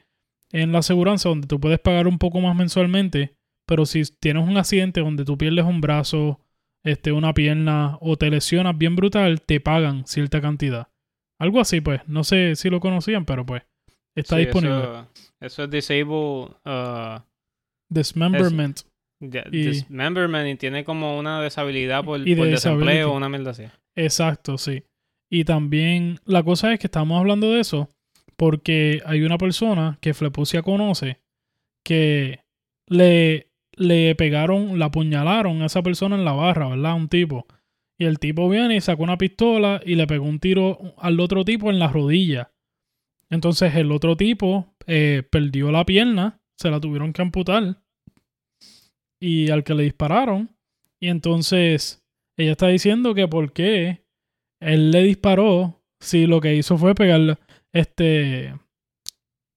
[0.52, 3.36] en la aseguranza donde tú puedes pagar un poco más mensualmente,
[3.68, 6.40] pero si tienes un accidente donde tú pierdes un brazo,
[6.84, 10.88] este, una pierna o te lesionas bien brutal, te pagan cierta cantidad.
[11.40, 12.02] Algo así, pues.
[12.08, 13.64] No sé si lo conocían, pero pues
[14.16, 14.78] está Sí, disponible.
[14.84, 15.08] Eso,
[15.42, 16.04] eso es disable.
[16.66, 17.20] uh,
[17.90, 18.82] Dismemberment.
[19.22, 22.86] de- Y- dismemberment y tiene como una deshabilidad por, Y de por disability.
[22.86, 23.64] desempleo o una mierda así.
[23.96, 24.84] Exacto, sí.
[25.30, 27.90] Y también la cosa es que estamos hablando de eso
[28.36, 31.22] porque hay una persona que Flepucia conoce
[31.84, 32.40] que
[32.88, 36.96] le, le pegaron, la apuñalaron a esa persona en la barra, ¿verdad?
[36.96, 37.48] Un tipo.
[37.98, 41.46] Y el tipo viene y sacó una pistola y le pegó un tiro al otro
[41.46, 42.52] tipo en la rodilla.
[43.30, 47.82] Entonces el otro tipo eh, perdió la pierna, se la tuvieron que amputar.
[49.20, 50.50] Y al que le dispararon.
[51.00, 52.04] Y entonces
[52.38, 54.05] ella está diciendo que por qué
[54.66, 57.38] él le disparó si lo que hizo fue pegarle,
[57.74, 58.54] este,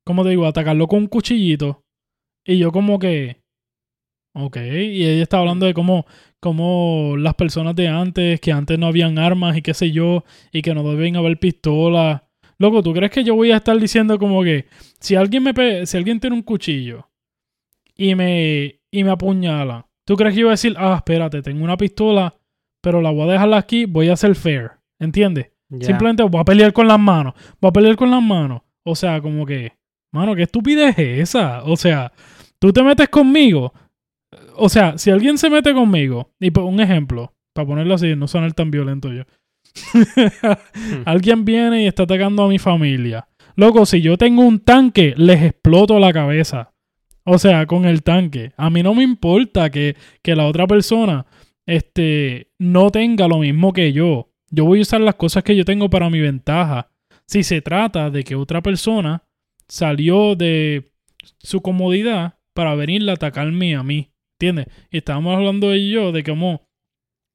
[0.04, 0.46] ¿cómo te digo?
[0.46, 1.84] Atacarlo con un cuchillito.
[2.46, 3.42] Y yo como que,
[4.34, 6.06] ok, y ella está hablando de cómo,
[6.40, 10.62] cómo las personas de antes, que antes no habían armas y qué sé yo, y
[10.62, 12.22] que no deben haber pistolas.
[12.58, 14.66] Loco, ¿tú crees que yo voy a estar diciendo como que
[15.00, 17.08] si alguien me si alguien tiene un cuchillo
[17.96, 21.62] y me y me apuñala, ¿tú crees que yo voy a decir, "Ah, espérate, tengo
[21.64, 22.34] una pistola,
[22.82, 24.77] pero la voy a dejar aquí, voy a ser fair"?
[24.98, 25.50] ¿Entiendes?
[25.80, 27.34] Simplemente voy a pelear con las manos.
[27.60, 28.62] Voy a pelear con las manos.
[28.84, 29.72] O sea, como que,
[30.12, 31.62] mano, qué estupidez es esa.
[31.64, 32.12] O sea,
[32.58, 33.72] tú te metes conmigo.
[34.56, 38.26] O sea, si alguien se mete conmigo, y por un ejemplo, para ponerlo así, no
[38.28, 39.24] sonar tan violento yo.
[41.04, 43.28] alguien viene y está atacando a mi familia.
[43.56, 46.72] Loco, si yo tengo un tanque, les exploto la cabeza.
[47.24, 48.52] O sea, con el tanque.
[48.56, 51.26] A mí no me importa que, que la otra persona
[51.66, 54.30] este, no tenga lo mismo que yo.
[54.50, 56.90] Yo voy a usar las cosas que yo tengo para mi ventaja.
[57.26, 59.22] Si se trata de que otra persona
[59.68, 60.92] salió de
[61.38, 64.10] su comodidad para venir a atacarme a mí.
[64.40, 64.66] ¿Entiendes?
[64.90, 66.68] Y estábamos hablando de yo de cómo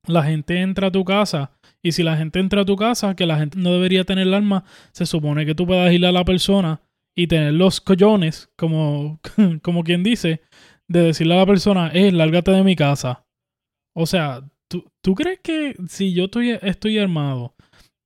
[0.07, 3.25] la gente entra a tu casa y si la gente entra a tu casa, que
[3.25, 6.81] la gente no debería tener arma, se supone que tú puedas ir a la persona
[7.15, 9.19] y tener los collones, como,
[9.61, 10.41] como quien dice,
[10.87, 13.25] de decirle a la persona, eh, lárgate de mi casa.
[13.93, 17.53] O sea, ¿tú, ¿tú crees que si yo estoy, armado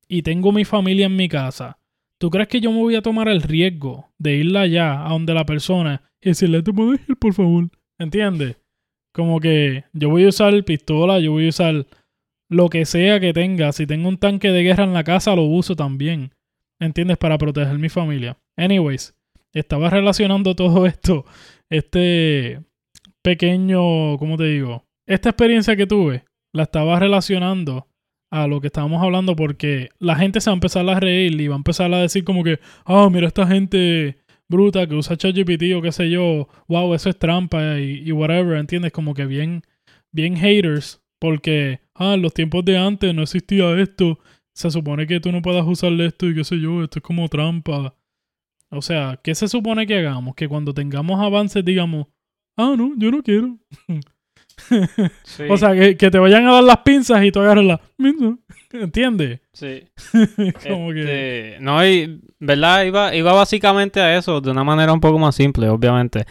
[0.10, 1.80] y tengo mi familia en mi casa,
[2.19, 5.34] ¿tú crees que yo me voy a tomar el riesgo de irla allá a donde
[5.34, 7.69] la persona y decirle, te puedes ir, por favor?
[7.97, 8.58] ¿Entiendes?
[9.13, 11.88] Como que yo voy a usar pistola, yo voy a usar
[12.49, 13.71] lo que sea que tenga.
[13.71, 16.34] Si tengo un tanque de guerra en la casa, lo uso también.
[16.80, 17.17] ¿Entiendes?
[17.17, 18.38] Para proteger mi familia.
[18.58, 19.15] Anyways,
[19.53, 21.25] estaba relacionando todo esto.
[21.69, 22.60] Este
[23.23, 24.86] pequeño, ¿cómo te digo?
[25.08, 26.27] Esta experiencia que tuve,
[26.58, 27.88] la estaba relacionando
[28.30, 31.48] a lo que estábamos hablando porque la gente se va a empezar a reír y
[31.48, 34.17] va a empezar a decir como que, ah, mira esta gente
[34.50, 38.58] bruta que usa ChatGPT o qué sé yo, wow, eso es trampa y, y, whatever,
[38.58, 38.91] ¿entiendes?
[38.91, 39.63] Como que bien,
[40.12, 44.20] bien haters porque, ah, en los tiempos de antes no existía esto,
[44.54, 47.30] se supone que tú no puedas usarle esto y qué sé yo, esto es como
[47.30, 47.96] trampa.
[48.70, 50.36] O sea, ¿qué se supone que hagamos?
[50.36, 52.08] Que cuando tengamos avances digamos,
[52.58, 53.58] ah, no, yo no quiero.
[55.50, 57.80] o sea, que, que, te vayan a dar las pinzas y tú agarras las.
[58.72, 59.39] ¿Entiendes?
[59.54, 59.84] Sí.
[60.67, 61.02] Como que...
[61.54, 62.84] Este, no, y, ¿verdad?
[62.84, 66.26] Iba, iba básicamente a eso de una manera un poco más simple, obviamente.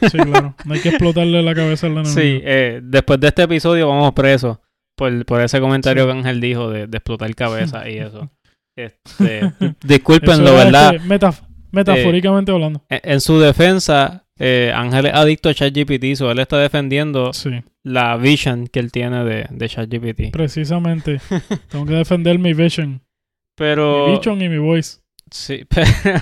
[0.00, 0.54] sí, claro.
[0.64, 4.12] No hay que explotarle la cabeza a la Sí, eh, después de este episodio vamos
[4.12, 4.58] presos
[4.96, 8.30] por, por ese comentario que Ángel dijo de, de explotar cabeza y eso.
[8.76, 9.52] Este,
[9.84, 10.94] discúlpenlo, ¿verdad?
[10.94, 11.28] Este,
[11.70, 12.82] metafóricamente hablando.
[12.88, 17.30] En, su defensa, eh, Ángel es adicto a ChatGPT, so él está defendiendo
[17.82, 20.32] la vision que él tiene de, de ChatGPT.
[20.32, 21.20] Precisamente.
[21.68, 23.02] Tengo que defender mi vision.
[23.54, 24.06] Pero...
[24.06, 25.00] Mi vision y mi voice.
[25.30, 25.66] Sí,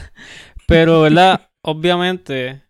[0.67, 1.49] pero, ¿verdad?
[1.63, 2.63] Obviamente,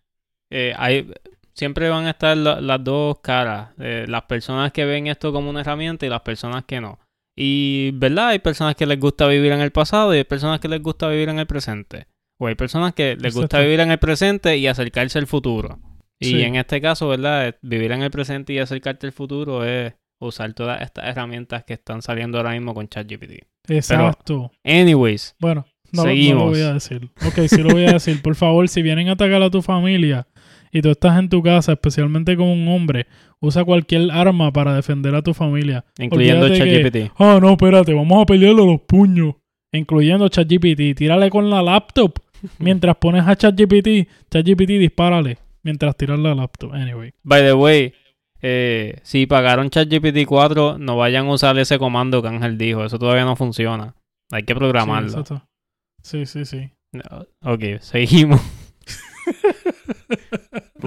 [0.51, 1.11] eh, hay,
[1.55, 3.71] siempre van a estar las dos caras.
[3.79, 6.99] Eh, las personas que ven esto como una herramienta y las personas que no.
[7.35, 8.29] Y, ¿verdad?
[8.29, 11.07] Hay personas que les gusta vivir en el pasado y hay personas que les gusta
[11.07, 12.05] vivir en el presente.
[12.39, 15.77] O hay personas que les gusta vivir en el presente y acercarse al futuro.
[16.19, 17.55] Y en este caso, ¿verdad?
[17.61, 22.01] Vivir en el presente y acercarte al futuro es usar todas estas herramientas que están
[22.01, 23.43] saliendo ahora mismo con ChatGPT.
[23.67, 24.51] Exacto.
[24.63, 25.35] anyways.
[25.39, 27.09] Bueno, no, no, lo voy a decir.
[27.25, 28.21] Ok, sí lo voy a decir.
[28.21, 30.27] Por favor, si vienen a atacar a tu familia
[30.71, 33.07] y tú estás en tu casa, especialmente como un hombre,
[33.39, 35.85] usa cualquier arma para defender a tu familia.
[35.97, 37.11] Incluyendo ChatGPT.
[37.17, 39.35] Ah, no, espérate, vamos a pelearle los puños.
[39.71, 40.97] Incluyendo ChatGPT.
[40.97, 42.13] Tírale con la laptop
[42.59, 45.37] Mientras pones a ChatGPT, ChatGPT dispárale.
[45.63, 46.73] Mientras tiras la laptop.
[46.73, 47.13] Anyway.
[47.23, 47.93] By the way,
[48.41, 52.83] eh, si pagaron ChatGPT 4, no vayan a usar ese comando que Ángel dijo.
[52.85, 53.95] Eso todavía no funciona.
[54.31, 55.23] Hay que programarlo.
[56.01, 56.71] Sí, sí, sí.
[57.41, 58.41] Ok, seguimos.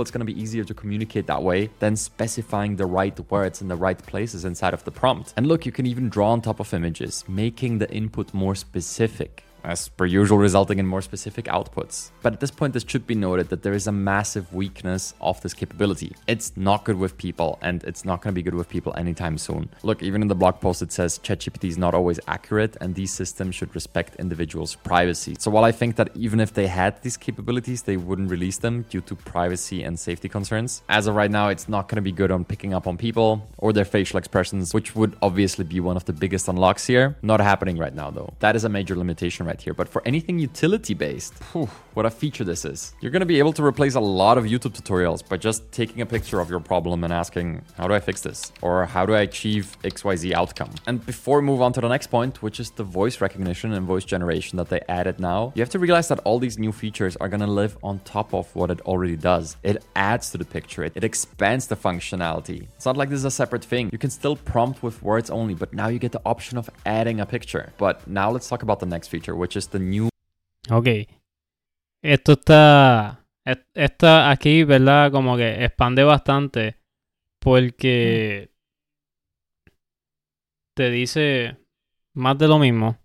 [0.01, 3.69] it's going to be easier to communicate that way than specifying the right words in
[3.69, 5.33] the right places inside of the prompt.
[5.37, 9.45] And look, you can even draw on top of images, making the input more specific
[9.65, 12.11] as per usual, resulting in more specific outputs.
[12.23, 15.41] But at this point, this should be noted that there is a massive weakness of
[15.41, 16.15] this capability.
[16.27, 19.39] It's not good with people, and it's not going to be good with people anytime
[19.39, 19.69] soon.
[19.83, 23.13] Look, even in the blog post, it says ChatGPT is not always accurate, and these
[23.13, 25.37] systems should respect individuals' privacy.
[25.39, 28.85] So while I think that even if they had these capabilities, they wouldn't release them
[28.91, 32.13] due to privacy and safety concerns, as of right now, it's not going to be
[32.13, 35.97] good on picking up on people or their facial expressions, which would obviously be one
[35.97, 37.17] of the biggest unlocks here.
[37.23, 38.33] Not happening right now, though.
[38.41, 42.07] That is a major limitation right right here, but for anything utility based, whew, what
[42.07, 42.95] a feature this is.
[43.03, 46.07] You're gonna be able to replace a lot of YouTube tutorials by just taking a
[46.07, 48.39] picture of your problem and asking, how do I fix this?
[48.63, 50.71] Or how do I achieve XYZ outcome?
[50.87, 53.87] And before we move on to the next point, which is the voice recognition and
[53.87, 57.15] voice generation that they added now, you have to realize that all these new features
[57.17, 59.57] are gonna live on top of what it already does.
[59.63, 62.69] It adds to the picture, it, it expands the functionality.
[62.77, 63.91] It's not like this is a separate thing.
[63.93, 67.21] You can still prompt with words only, but now you get the option of adding
[67.21, 67.73] a picture.
[67.77, 70.09] But now let's talk about the next feature, which is the new.
[70.71, 70.89] Ok.
[72.03, 73.27] Esto está.
[73.75, 75.11] Esta aquí, ¿verdad?
[75.11, 76.77] Como que expande bastante.
[77.41, 78.51] Porque.
[80.75, 81.57] Te dice
[82.15, 82.99] más de lo mismo.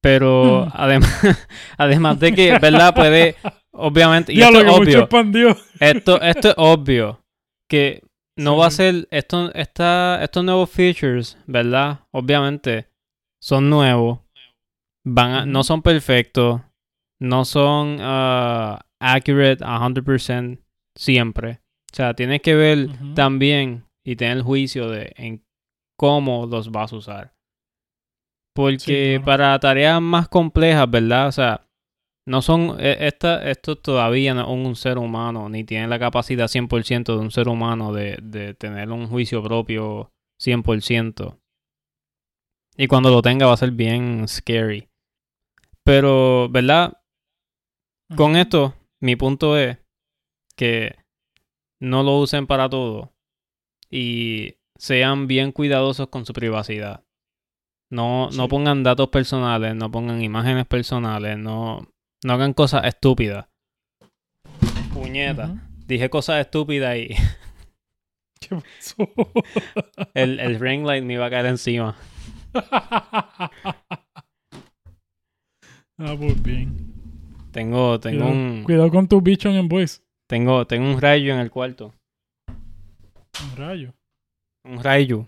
[0.00, 1.20] Pero además,
[1.78, 2.92] además de que, ¿verdad?
[2.92, 3.36] Puede,
[3.70, 5.56] obviamente, y esto es obvio.
[5.78, 7.24] Esto, esto es obvio.
[7.68, 8.02] Que
[8.36, 12.00] no va a ser, esto, esta, estos nuevos features, ¿verdad?
[12.10, 12.88] Obviamente,
[13.40, 14.21] son nuevos
[15.04, 16.60] van no son perfectos,
[17.20, 20.58] no son uh, accurate 100%
[20.96, 21.60] siempre.
[21.92, 25.44] O sea, tienes que ver también y tener el juicio de en
[25.98, 27.34] cómo los vas a usar.
[28.54, 31.28] Porque para tareas más complejas, ¿verdad?
[31.28, 31.66] O sea,
[32.26, 36.46] no son, e, esta, esto todavía no es un, ser humano, ni tiene la capacidad
[36.46, 41.38] 100% de un ser humano de, de tener un juicio propio 100%.
[42.76, 44.88] Y cuando lo tenga va a ser bien scary.
[45.84, 46.98] Pero, ¿verdad?
[48.16, 49.78] Con esto, mi punto es
[50.56, 50.96] que
[51.80, 53.12] no lo usen para todo
[53.90, 57.04] y sean bien cuidadosos con su privacidad.
[57.90, 61.86] No, no pongan datos personales, no pongan imágenes personales, no,
[62.24, 63.46] no hagan cosas estúpidas.
[64.94, 65.68] Puñeta.
[65.86, 67.08] Dije cosas estúpidas y
[68.40, 69.08] ¿Qué pasó?
[70.14, 71.96] el, el ring light me iba a caer encima.
[76.04, 76.92] ah, pues bien.
[77.52, 80.02] Tengo, tengo Cuidado, un, cuidado con tu bicho en voice.
[80.26, 81.94] tengo, tengo un rayo en el cuarto.
[82.48, 83.94] Un rayo.
[84.64, 85.26] Un rayo.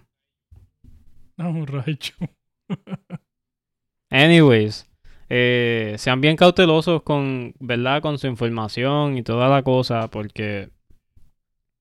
[1.36, 2.14] No, un rayo.
[4.10, 4.88] Anyways,
[5.28, 8.00] eh, sean bien cautelosos con, ¿verdad?
[8.00, 10.70] Con su información y toda la cosa, porque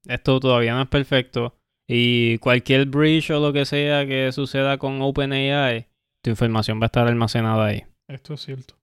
[0.06, 1.56] esto todavía no es perfecto.
[1.88, 5.88] Y cualquier breach o lo que sea que suceda con OpenAI,
[6.22, 7.84] tu información va a estar almacenada ahí.
[8.08, 8.76] Esto es cierto.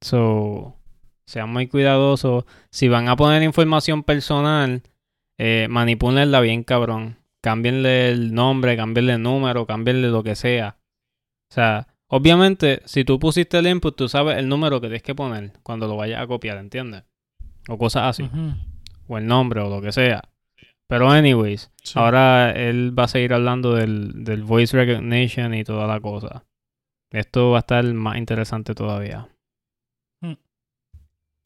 [0.00, 0.76] So,
[1.26, 2.44] sean muy cuidadosos.
[2.70, 4.82] Si van a poner información personal,
[5.38, 7.16] eh, manipúlenla bien, cabrón.
[7.40, 10.76] Cámbienle el nombre, cámbienle el número, cámbienle lo que sea.
[11.50, 15.14] O sea, obviamente, si tú pusiste el input, tú sabes el número que tienes que
[15.14, 17.04] poner cuando lo vayas a copiar, ¿entiendes?
[17.68, 18.28] O cosas así.
[19.06, 20.22] O el nombre o lo que sea.
[20.88, 21.98] Pero anyways, Sí.
[21.98, 26.44] ahora él va a seguir hablando del, del voice recognition y toda la cosa.
[27.10, 29.28] Esto va a estar más interesante todavía.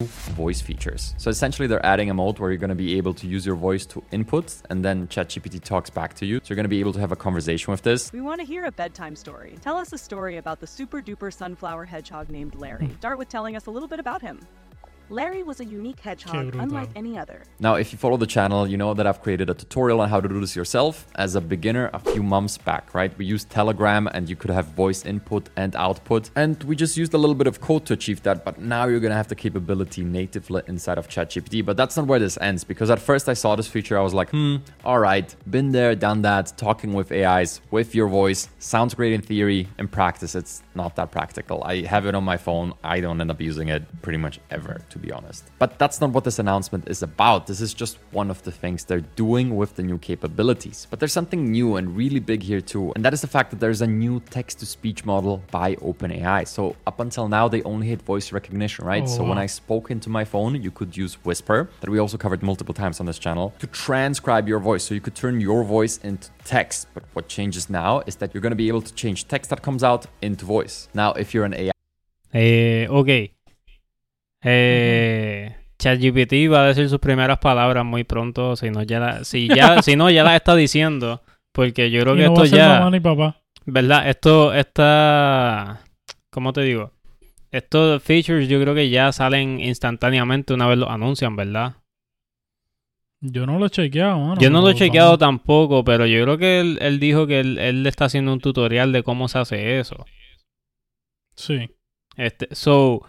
[0.03, 1.13] Voice features.
[1.17, 3.55] So essentially, they're adding a mode where you're going to be able to use your
[3.55, 6.39] voice to input, and then ChatGPT talks back to you.
[6.39, 8.11] So you're going to be able to have a conversation with this.
[8.11, 9.55] We want to hear a bedtime story.
[9.61, 12.87] Tell us a story about the super duper sunflower hedgehog named Larry.
[12.87, 12.95] Hmm.
[12.97, 14.39] Start with telling us a little bit about him.
[15.13, 17.43] Larry was a unique hedgehog unlike any other.
[17.59, 20.19] Now, if you follow the channel, you know that I've created a tutorial on how
[20.19, 23.15] to do this yourself as a beginner a few months back, right?
[23.15, 26.31] We used Telegram and you could have voice input and output.
[26.35, 28.99] And we just used a little bit of code to achieve that, but now you're
[28.99, 31.63] gonna have the capability natively inside of ChatGPT.
[31.63, 34.15] But that's not where this ends because at first I saw this feature, I was
[34.15, 38.49] like, hmm, all right, been there, done that, talking with AIs with your voice.
[38.57, 39.67] Sounds great in theory.
[39.77, 41.63] In practice, it's not that practical.
[41.63, 42.73] I have it on my phone.
[42.83, 45.43] I don't end up using it pretty much ever, to be honest.
[45.59, 47.47] But that's not what this announcement is about.
[47.47, 50.87] This is just one of the things they're doing with the new capabilities.
[50.89, 53.59] But there's something new and really big here too, and that is the fact that
[53.59, 56.47] there's a new text to speech model by OpenAI.
[56.47, 59.03] So up until now, they only had voice recognition, right?
[59.03, 59.37] Oh, so when.
[59.43, 62.99] I spoke into my phone, you could use Whisper, that we also covered multiple times
[63.01, 64.83] on this channel, to transcribe your voice.
[64.85, 66.87] So you could turn your voice into text.
[66.93, 69.61] But what changes now is that you're going to be able to change text that
[69.67, 70.87] comes out into voice.
[70.93, 71.73] Now, if you're an AI
[72.33, 73.31] Eh, ok.
[74.43, 78.55] Eh, ChatGPT va a decir sus primeras palabras muy pronto.
[78.55, 81.21] Si no, ya, la- si ya, si no, ya las está diciendo.
[81.51, 82.79] Porque yo creo Y que no va esto a ser ya.
[82.79, 83.41] mamá ni papá.
[83.65, 84.09] ¿Verdad?
[84.09, 85.81] Esto está.
[86.31, 86.91] ¿Cómo te digo?
[87.51, 91.75] Estos features yo creo que ya salen instantáneamente una vez los anuncian, ¿verdad?
[93.21, 94.41] Yo no lo he chequeado, mano.
[94.41, 97.57] Yo no lo he chequeado tampoco, pero yo creo que él, él dijo que él,
[97.59, 100.03] él le está haciendo un tutorial de cómo se hace eso.
[101.35, 101.69] Sí.
[102.17, 103.05] Este, so,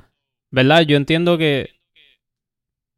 [0.55, 0.83] ¿verdad?
[0.83, 1.81] Yo entiendo que,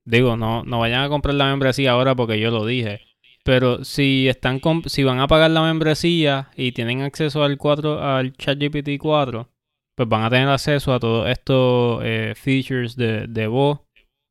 [0.05, 3.01] digo, no, no vayan a comprar la membresía ahora porque yo lo dije.
[3.45, 8.33] Pero si están si van a pagar la membresía y tienen acceso al 4, al
[8.35, 9.49] ChatGPT 4,
[9.97, 13.81] pues van a tener acceso a todos estos eh, features de, de voz.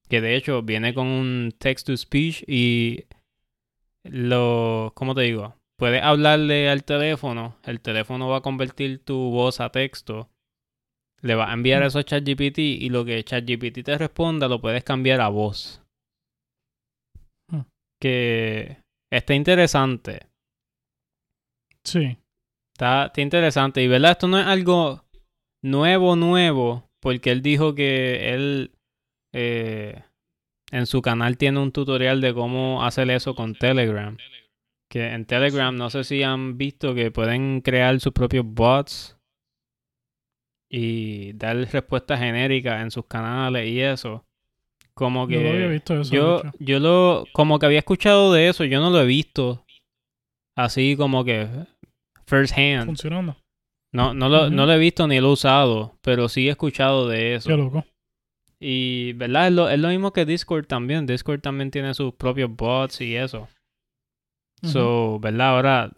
[0.07, 3.05] Que de hecho viene con un text to speech y
[4.03, 5.55] lo, ¿cómo te digo?
[5.79, 10.29] Puedes hablarle al teléfono, el teléfono va a convertir tu voz a texto
[11.25, 14.83] le vas a enviar eso a ChatGPT y lo que ChatGPT te responda lo puedes
[14.83, 15.81] cambiar a voz.
[17.51, 17.61] Hmm.
[17.99, 18.77] Que
[19.11, 20.27] está interesante.
[21.83, 22.17] Sí.
[22.75, 23.81] Está, está interesante.
[23.81, 25.03] Y verdad, esto no es algo
[25.63, 26.87] nuevo, nuevo.
[27.01, 28.71] Porque él dijo que él
[29.33, 30.03] eh,
[30.71, 34.15] en su canal tiene un tutorial de cómo hacer eso con Telegram.
[34.91, 39.14] Que en Telegram no sé si han visto que pueden crear sus propios bots
[40.69, 44.25] y dar respuestas genéricas en sus canales y eso.
[44.93, 46.43] Como que Yo lo había visto eso.
[46.59, 49.65] yo, lo, como que había escuchado de eso, yo no lo he visto
[50.55, 51.47] así como que
[52.25, 52.85] first hand.
[52.85, 53.35] Funcionando.
[53.91, 57.07] No, no, lo, no lo he visto ni lo he usado, pero sí he escuchado
[57.07, 57.49] de eso.
[57.49, 57.85] Qué loco.
[58.59, 59.47] Y, ¿verdad?
[59.47, 61.05] Es lo, es lo mismo que Discord también.
[61.05, 63.47] Discord también tiene sus propios bots y eso.
[64.63, 65.49] So, ¿verdad?
[65.49, 65.91] Ahora,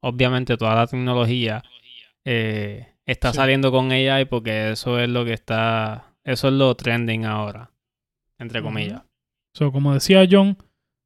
[0.00, 1.62] obviamente toda la tecnología
[2.24, 3.36] eh, está Sí.
[3.36, 7.70] saliendo con AI porque eso es lo que está, eso es lo trending ahora,
[8.38, 9.02] entre comillas.
[9.54, 10.56] So, como decía John,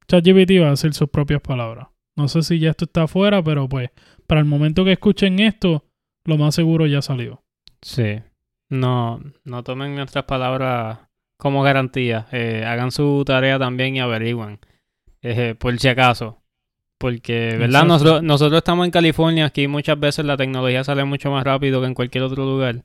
[0.07, 1.87] ChatGPT va a decir sus propias palabras.
[2.15, 3.91] No sé si ya esto está afuera, pero pues
[4.25, 5.85] para el momento que escuchen esto,
[6.25, 7.43] lo más seguro ya salió.
[7.81, 8.21] Sí.
[8.69, 10.99] No, no tomen nuestras palabras
[11.37, 12.27] como garantía.
[12.31, 14.59] Eh, hagan su tarea también y averigüen.
[15.21, 16.36] Eh, por si acaso.
[16.99, 17.85] Porque, ¿verdad?
[17.85, 19.45] Nosotros, nosotros estamos en California.
[19.45, 22.83] Aquí muchas veces la tecnología sale mucho más rápido que en cualquier otro lugar.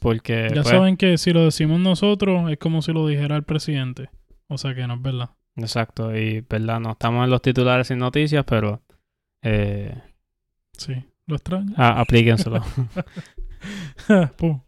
[0.00, 3.42] Porque, Ya pues, saben que si lo decimos nosotros es como si lo dijera el
[3.44, 4.10] presidente.
[4.48, 5.30] O sea que no es verdad.
[5.56, 6.16] Exacto.
[6.16, 6.80] Y, ¿verdad?
[6.80, 8.82] No estamos en los titulares sin noticias, pero...
[9.42, 9.94] Eh,
[10.76, 10.92] Sí,
[11.26, 11.72] lo extraño.
[11.76, 12.62] a- aplíquenselo.
[14.36, 14.60] Pum.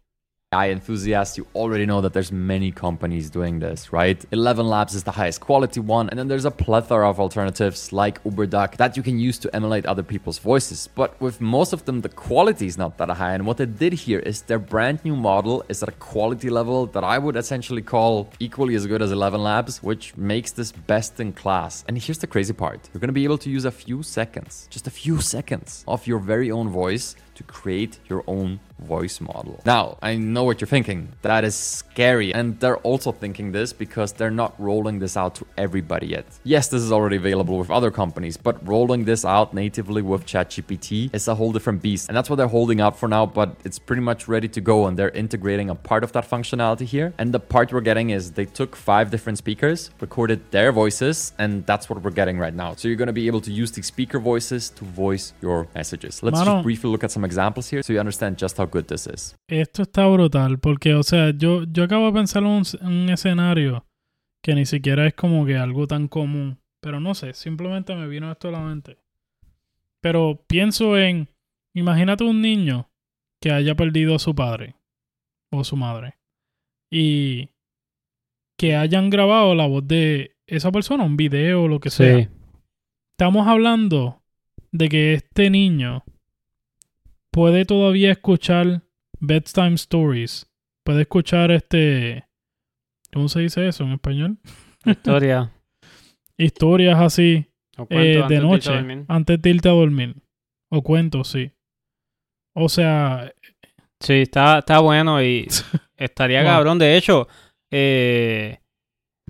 [0.53, 4.25] AI enthusiasts, you already know that there's many companies doing this, right?
[4.33, 8.21] Eleven Labs is the highest quality one, and then there's a plethora of alternatives like
[8.25, 10.89] UberDuck that you can use to emulate other people's voices.
[10.93, 13.93] But with most of them, the quality is not that high, and what they did
[13.93, 17.81] here is their brand new model is at a quality level that I would essentially
[17.81, 21.85] call equally as good as Eleven Labs, which makes this best in class.
[21.87, 24.85] And here's the crazy part you're gonna be able to use a few seconds, just
[24.85, 29.61] a few seconds, of your very own voice to create your own voice model.
[29.65, 31.09] Now, I know what you're thinking.
[31.21, 32.33] That is scary.
[32.33, 36.25] And they're also thinking this because they're not rolling this out to everybody yet.
[36.43, 41.13] Yes, this is already available with other companies, but rolling this out natively with ChatGPT
[41.13, 42.09] is a whole different beast.
[42.09, 44.87] And that's what they're holding up for now, but it's pretty much ready to go
[44.87, 47.13] and they're integrating a part of that functionality here.
[47.19, 51.65] And the part we're getting is they took five different speakers, recorded their voices, and
[51.67, 52.73] that's what we're getting right now.
[52.75, 56.23] So you're going to be able to use the speaker voices to voice your messages.
[56.23, 59.07] Let's just briefly look at some examples here so you understand just how good this
[59.07, 59.35] is.
[59.47, 63.85] Esto está brutal porque, o sea, yo, yo acabo de pensar en un, un escenario
[64.43, 66.59] que ni siquiera es como que algo tan común.
[66.81, 68.97] Pero no sé, simplemente me vino esto a la mente.
[70.01, 71.29] Pero pienso en,
[71.75, 72.89] imagínate un niño
[73.41, 74.75] que haya perdido a su padre
[75.51, 76.17] o su madre
[76.91, 77.49] y
[78.57, 82.17] que hayan grabado la voz de esa persona, un video o lo que sea.
[82.17, 82.29] sí.
[83.17, 84.23] Estamos hablando
[84.71, 86.03] de que este niño
[87.31, 88.81] puede todavía escuchar
[89.19, 90.47] bedtime stories.
[90.83, 92.25] Puede escuchar este.
[93.13, 94.37] ¿Cómo se dice eso en español?
[94.85, 95.51] Historia.
[96.37, 97.45] Historias así
[97.89, 98.71] eh, de noche,
[99.07, 100.15] antes de irte a dormir.
[100.71, 101.51] O cuentos, sí.
[102.55, 103.31] O sea,
[103.99, 105.47] Sí, está, está bueno y
[105.97, 106.49] estaría Wow.
[106.51, 106.79] cabrón.
[106.79, 107.27] De hecho,
[107.69, 108.59] eh,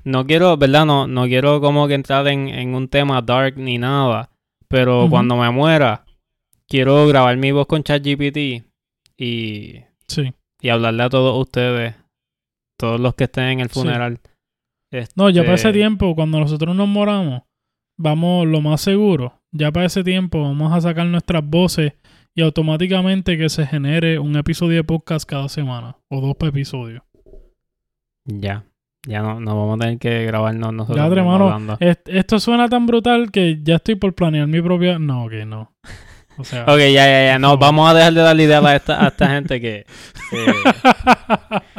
[0.06, 0.86] no quiero, ¿verdad?
[0.86, 4.30] No, no quiero como que entrar en, en un tema dark ni nada.
[4.70, 6.06] Pero cuando me muera,
[6.72, 8.63] quiero grabar mi voz con ChatGPT
[9.17, 10.34] y, sí.
[10.61, 11.95] y hablarle a todos ustedes,
[12.80, 13.80] todos los que estén en el Sí.
[13.82, 14.19] funeral.
[15.15, 17.41] No, ya para ese Este, tiempo, cuando nosotros nos moramos,
[17.97, 21.93] vamos, lo más seguro, ya para ese tiempo vamos a sacar nuestras voces
[22.36, 27.03] y automáticamente que se genere un episodio de podcast cada semana o dos episodios.
[28.26, 28.63] Ya,
[29.05, 30.97] ya no, no vamos a tener que grabarnos nosotros.
[31.05, 31.78] Ya, hermano.
[31.82, 34.99] Est- esto suena tan brutal que ya estoy por planear mi propia...
[34.99, 35.74] No, que no.
[36.42, 36.64] O sea...
[36.64, 37.39] Ok, ya, ya, ya.
[37.39, 37.58] No, No.
[37.58, 39.86] vamos a dejar de darle idea a esta, a esta gente que...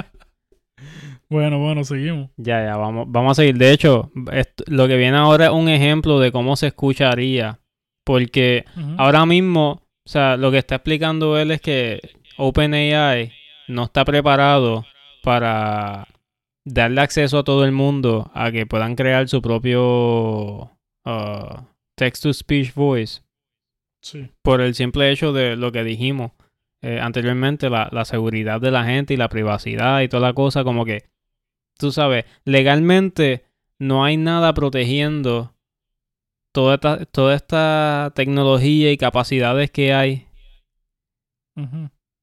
[1.30, 2.30] bueno, bueno, seguimos.
[2.36, 3.56] Ya, ya, vamos, vamos a seguir.
[3.56, 7.58] De hecho, esto- lo que viene ahora es un ejemplo de cómo se escucharía.
[8.04, 8.64] Porque
[8.98, 9.70] ahora mismo,
[10.04, 12.00] o sea, lo que está explicando él es que
[12.36, 13.32] OpenAI
[13.68, 14.84] no está preparado
[15.22, 16.08] para
[16.64, 20.62] darle acceso a todo el mundo a que puedan crear su propio
[21.04, 21.60] uh,
[21.96, 23.22] text-to-speech voice
[24.02, 24.28] Sí.
[24.42, 26.32] por el simple hecho de lo que dijimos
[26.82, 30.64] eh, anteriormente, la, la seguridad de la gente y la privacidad y toda la cosa,
[30.64, 31.04] como que,
[31.78, 33.44] tú sabes, legalmente
[33.78, 35.54] no hay nada protegiendo
[36.52, 40.26] toda esta, toda esta tecnología y capacidades que hay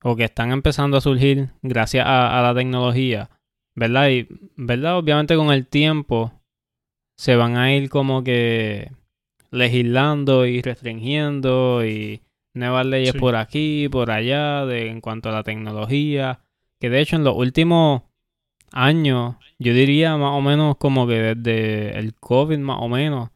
[0.04, 3.30] o que están empezando a surgir gracias a, a la tecnología,
[3.76, 4.10] ¿verdad?
[4.10, 4.28] Y,
[4.58, 4.98] ¿verdad?
[4.98, 6.34] Obviamente con el tiempo
[7.16, 8.92] se van a ir como que
[9.52, 12.22] legislando y restringiendo y
[12.54, 13.20] nuevas leyes Sí.
[13.20, 16.40] por aquí, por allá, de, en cuanto a la tecnología,
[16.80, 18.04] que de hecho en los últimos
[18.72, 23.30] años, yo diría más o menos como que desde el COVID más o menos,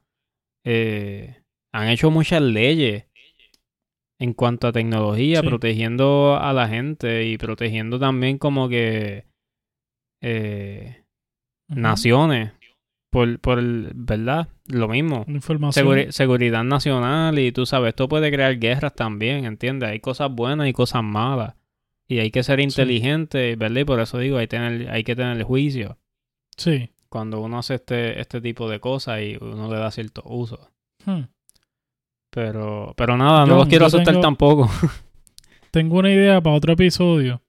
[0.64, 1.42] eh,
[1.72, 3.06] han hecho muchas leyes
[4.20, 5.48] en cuanto a tecnología, Sí.
[5.48, 9.26] protegiendo a la gente y protegiendo también como que
[10.22, 11.04] eh,
[11.68, 12.52] naciones
[13.14, 14.50] por, por el, ¿verdad?
[14.68, 15.24] Lo mismo.
[15.30, 15.86] Información.
[15.88, 19.90] Seguri- seguridad nacional y tú sabes, esto puede crear guerras también, ¿entiendes?
[19.90, 21.56] Hay cosas buenas y cosas malas.
[22.08, 23.82] Y hay que ser inteligente, ¿verdad?
[23.82, 25.98] Y por eso digo, hay, tener, hay que tener juicio
[26.58, 26.90] Sí.
[27.08, 30.70] cuando uno hace este, este tipo de cosas y uno le da cierto uso.
[31.06, 31.22] Hmm.
[32.30, 34.70] Pero, pero nada, no los quiero asustar tengo- tampoco.
[35.72, 37.42] Tengo una idea para otro episodio.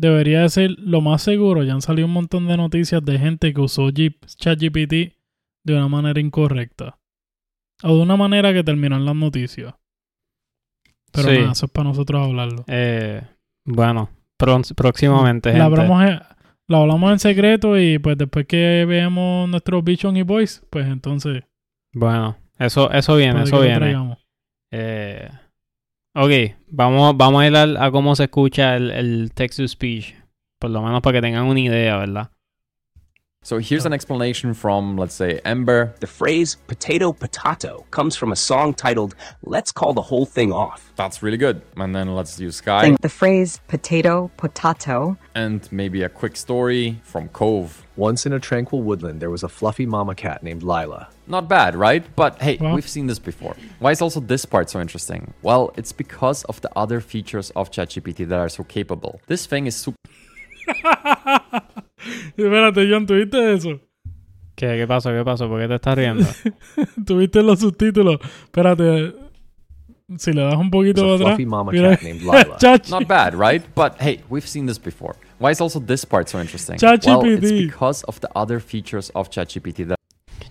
[0.00, 1.62] Debería de ser lo más seguro.
[1.62, 5.14] Ya han salido un montón de noticias de gente que usó ChatGPT
[5.62, 6.98] de una manera incorrecta.
[7.82, 9.74] O de una manera que terminó en las noticias.
[11.12, 11.38] Pero Sí.
[11.40, 12.64] nada, eso es para nosotros hablarlo.
[12.66, 13.20] Eh,
[13.66, 16.18] bueno, próximamente, La hablamos, en,
[16.66, 21.44] lo hablamos en secreto y pues después que veamos nuestros Vision y Boys, pues entonces.
[21.92, 24.16] Bueno, eso, eso viene, eso viene.
[24.70, 25.28] Eh,
[26.14, 30.14] ok, vamos, vamos a ir al- a, cómo se escucha el, el text to speech.
[30.58, 32.30] Por lo menos para que tengan una idea, ¿verdad?
[33.42, 35.94] So here's an explanation from, let's say, Ember.
[36.00, 40.92] The phrase potato potato comes from a song titled Let's Call the Whole Thing Off.
[40.96, 41.62] That's really good.
[41.78, 42.94] And then let's use Sky.
[43.00, 47.82] The phrase potato, potato, And maybe a quick story from Cove.
[48.00, 51.08] Once in a tranquil woodland, there was a fluffy mama cat named Lila.
[51.26, 52.02] Not bad, right?
[52.16, 53.54] But hey, Well- we've seen this before.
[53.78, 55.34] Why is also this part so interesting?
[55.42, 59.20] Well, it's because of the other features of ChatGPT that are so capable.
[59.26, 59.98] This thing is super
[62.38, 63.78] Espérate, John, ¿tuviste eso?
[64.56, 65.10] ¿Qué, qué pasó?
[65.10, 65.46] ¿Qué pasó?
[65.46, 66.24] ¿Por qué te estás riendo?
[67.06, 68.18] ¿Tuviste los subtítulos?
[68.44, 69.14] Espérate.
[70.16, 71.38] Si le das un poquito a atrás.
[71.46, 71.90] mama mira.
[71.90, 72.56] cat named Lila.
[72.88, 73.62] Not bad, right?
[73.74, 75.16] But hey, we've seen this before.
[75.40, 76.76] Why is also this part so interesting?
[76.76, 77.06] ChatGPT.
[77.06, 79.96] Well, it's because of the other features of ChatGPT that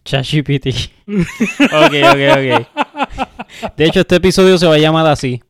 [0.03, 0.89] ChatGPT.
[1.07, 3.75] ok, ok, ok.
[3.77, 5.43] De hecho, este episodio se va a llamar así.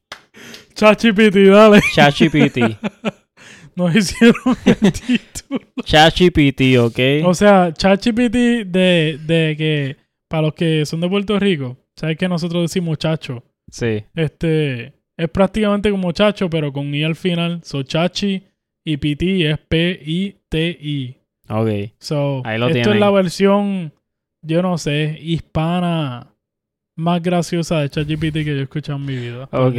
[0.76, 1.80] ChatGPT, dale.
[1.94, 2.78] ChatGPT.
[3.76, 5.62] Nos hicieron el título.
[5.86, 7.26] ChatGPT, ok.
[7.26, 9.96] O sea, ChatGPT de, de que,
[10.28, 13.42] para los que son de Puerto Rico, sabes que nosotros decimos chacho.
[13.72, 14.04] Sí.
[14.16, 17.62] Este, es prácticamente como chacho, pero con i al final.
[17.64, 18.49] So, chachi
[18.92, 21.18] y PT es P-I-T-I.
[21.50, 21.70] Ok.
[22.00, 22.94] So, Ahí lo esto tienen.
[22.94, 23.94] es la versión,
[24.42, 26.28] yo no sé, hispana
[26.96, 29.48] más graciosa de ChatGPT que yo he escuchado en mi vida.
[29.52, 29.76] Ok.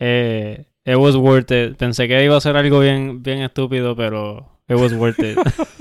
[0.00, 1.76] Eh, it was worth it.
[1.76, 5.38] Pensé que iba a ser algo bien, bien estúpido, pero it was worth it.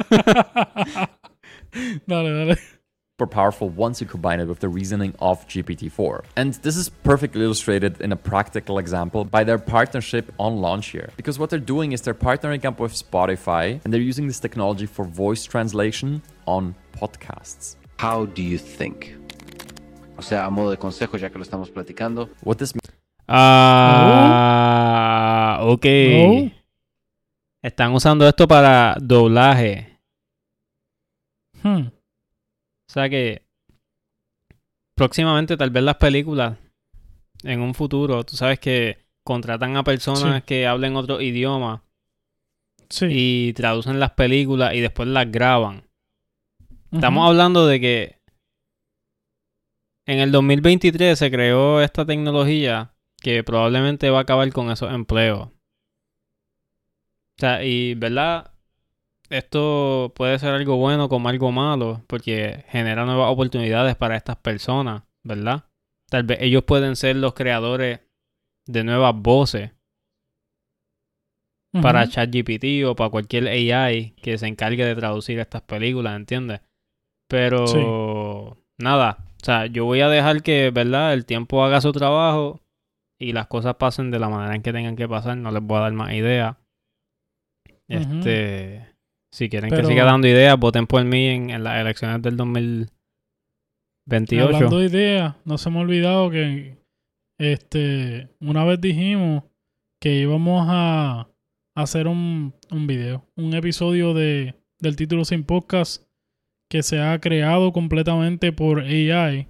[2.08, 2.58] dale, dale.
[3.20, 6.24] Super powerful once you combine it with the reasoning of GPT-4.
[6.36, 11.10] And this is perfectly illustrated in a practical example by their partnership on launch here.
[11.18, 14.86] Because what they're doing is they're partnering up with Spotify and they're using this technology
[14.86, 17.76] for voice translation on podcasts.
[17.98, 19.16] How do you think?
[20.20, 22.30] O sea, a modo de consejo, ya que lo estamos platicando.
[22.44, 22.74] What this
[23.28, 23.98] Ah,
[25.62, 25.86] ok.
[25.86, 26.52] No.
[27.64, 29.98] Están usando esto para doblaje.
[31.64, 31.97] Hmm.
[32.90, 33.44] O sea que
[34.96, 36.58] próximamente tal vez las películas
[37.44, 40.42] en un futuro, tú sabes que contratan a personas Sí.
[40.48, 41.84] que hablen otro idioma
[42.90, 43.08] Sí.
[43.10, 45.84] y traducen las películas y después las graban.
[46.92, 48.16] Estamos hablando de que
[50.06, 55.48] en el 2023 se creó esta tecnología que probablemente va a acabar con esos empleos.
[55.50, 58.52] O sea, y verdad,
[59.30, 65.04] esto puede ser algo bueno como algo malo, porque genera nuevas oportunidades para estas personas,
[65.24, 65.66] ¿verdad?
[66.10, 68.00] Tal vez ellos pueden ser los creadores
[68.66, 69.72] de nuevas voces
[71.82, 76.62] para ChatGPT o para cualquier AI que se encargue de traducir estas películas, ¿entiendes?
[77.30, 78.64] Pero Sí.
[78.80, 81.14] nada, o sea, yo voy a dejar que, ¿verdad?
[81.14, 82.62] El tiempo haga su trabajo
[83.20, 85.78] y las cosas pasen de la manera en que tengan que pasar, no les voy
[85.78, 86.56] a dar más ideas.
[87.90, 87.98] Ujú.
[88.00, 88.97] Este,
[89.32, 92.38] si quieren Pero- que siga dando ideas, voten por mí en, en las elecciones del
[92.38, 94.46] 2028.
[94.56, 96.78] Hablando de ideas, no se me ha olvidado que
[97.40, 99.44] este una vez dijimos
[100.02, 101.28] que íbamos a
[101.76, 106.04] hacer un, un video, un episodio de, del título sin podcast
[106.70, 109.48] que se ha creado completamente por AI.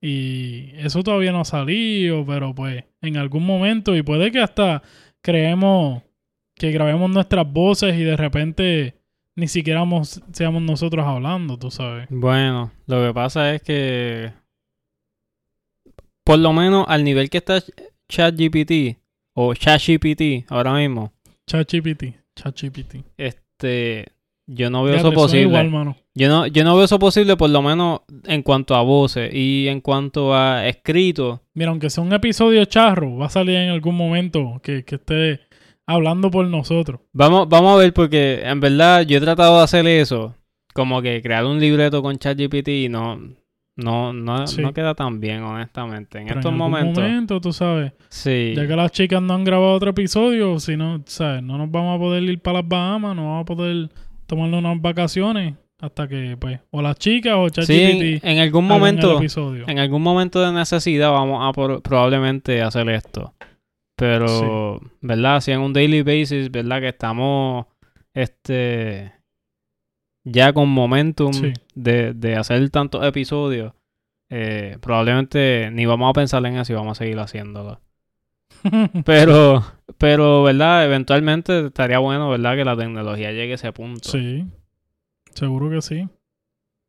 [0.00, 4.82] Y eso todavía no ha salido, pero pues en algún momento, y puede que hasta
[5.22, 6.02] creemos
[6.64, 8.94] que grabemos nuestras voces y de repente
[9.36, 12.06] ni siquiera mos- seamos nosotros hablando, tú sabes.
[12.08, 14.32] Bueno, lo que pasa es que
[16.24, 17.62] por lo menos al nivel que está
[18.08, 18.96] ChatGPT
[19.34, 21.12] o ChatGPT ahora mismo,
[21.46, 22.96] ChatGPT, ChatGPT.
[23.18, 24.06] este
[24.46, 25.42] yo no veo Ya, eso posible.
[25.42, 25.96] igual, mano.
[26.14, 29.68] Yo no yo no veo eso posible por lo menos en cuanto a voces y
[29.68, 31.42] en cuanto a escrito.
[31.54, 35.40] Mira, aunque sea un episodio charro, va a salir en algún momento que, que esté
[35.86, 37.00] hablando por nosotros.
[37.12, 40.34] Vamos vamos a ver porque en verdad yo he tratado de hacer eso,
[40.74, 43.18] como que crear un libreto con ChatGPT y no
[43.76, 44.62] no no, Sí.
[44.62, 47.02] no queda tan bien honestamente en Pero estos en algún momentos.
[47.02, 48.52] momento, tú sabes, Sí.
[48.56, 51.96] ya que las chicas no han grabado otro episodio, si no, sabes, no nos vamos
[51.96, 53.88] a poder ir para las Bahamas, no vamos a poder
[54.26, 58.64] tomarnos unas vacaciones hasta que, pues, o las chicas o Sí, ChatGPT en, en algún
[58.64, 59.64] el momento, episodio.
[59.66, 63.34] en algún momento de necesidad vamos a por- probablemente hacer esto.
[63.96, 65.40] Pero, ¿verdad?
[65.40, 66.80] Si en un daily basis, ¿verdad?
[66.80, 67.66] Que estamos,
[68.12, 69.12] este,
[70.24, 71.52] ya con momentum Sí.
[71.74, 73.72] de, de hacer tantos episodios,
[74.30, 77.80] eh, probablemente ni vamos a pensar en eso y vamos a seguir haciéndolo.
[79.04, 79.62] Pero,
[79.98, 80.84] pero, ¿verdad?
[80.86, 82.56] Eventualmente estaría bueno, ¿verdad?
[82.56, 84.08] Que la tecnología llegue a ese punto.
[84.08, 84.46] Sí,
[85.34, 86.08] seguro que sí.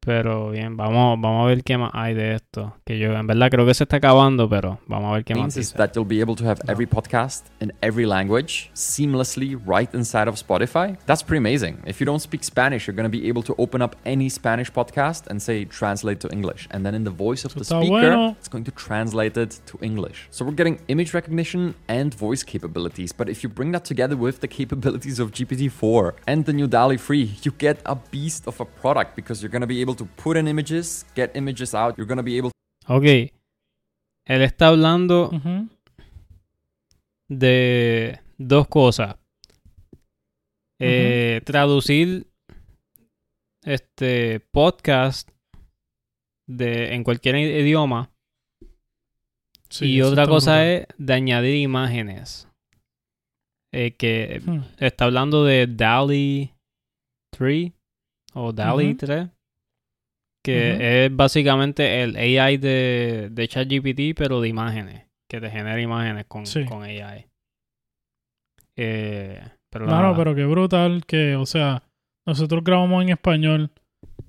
[0.06, 2.76] Pero bien, vamos, vamos a ver qué más hay de esto.
[2.86, 5.56] Que yo en verdad creo que se está acabando, pero vamos a ver qué más
[5.56, 9.94] means is that you'll be able to have every podcast in every language seamlessly right
[9.96, 10.96] inside of Spotify.
[11.08, 11.82] That's pretty amazing.
[11.88, 14.72] If you don't speak Spanish, you're going to be able to open up any Spanish
[14.72, 16.68] podcast and say translate to English.
[16.70, 18.36] And then in the voice of Eso the speaker, bueno.
[18.38, 20.28] it's going to translate it to English.
[20.30, 23.12] So we're getting image recognition and voice capabilities.
[23.12, 27.00] But if you bring that together with the capabilities of GPT-4 and the new DALI
[27.00, 30.06] 3, you get a beast of a product because you're going to be able to
[30.22, 31.96] put in images, get images out.
[31.98, 32.52] You're going to be able
[32.88, 33.04] Ok.
[34.28, 35.70] Él está hablando Ujú.
[37.28, 39.16] de dos cosas.
[40.80, 42.28] Eh, Traducir
[43.64, 45.30] este podcast
[46.48, 48.12] de, en cualquier idioma.
[49.70, 50.68] Sí, y otra cosa brutal.
[50.68, 52.48] es de añadir imágenes.
[53.74, 54.62] Eh, que Hmm.
[54.78, 56.54] está hablando de DALI
[57.32, 57.72] 3
[58.34, 58.98] o DALI Ujú.
[58.98, 59.30] 3.
[60.46, 65.04] Que es básicamente el AI de, de ChatGPT, pero de imágenes.
[65.30, 66.66] Que te genera imágenes con, Sí.
[66.66, 67.26] con AI.
[68.78, 69.42] Eh,
[69.72, 71.84] pero Claro, pero qué brutal que, o sea,
[72.26, 73.72] nosotros grabamos en español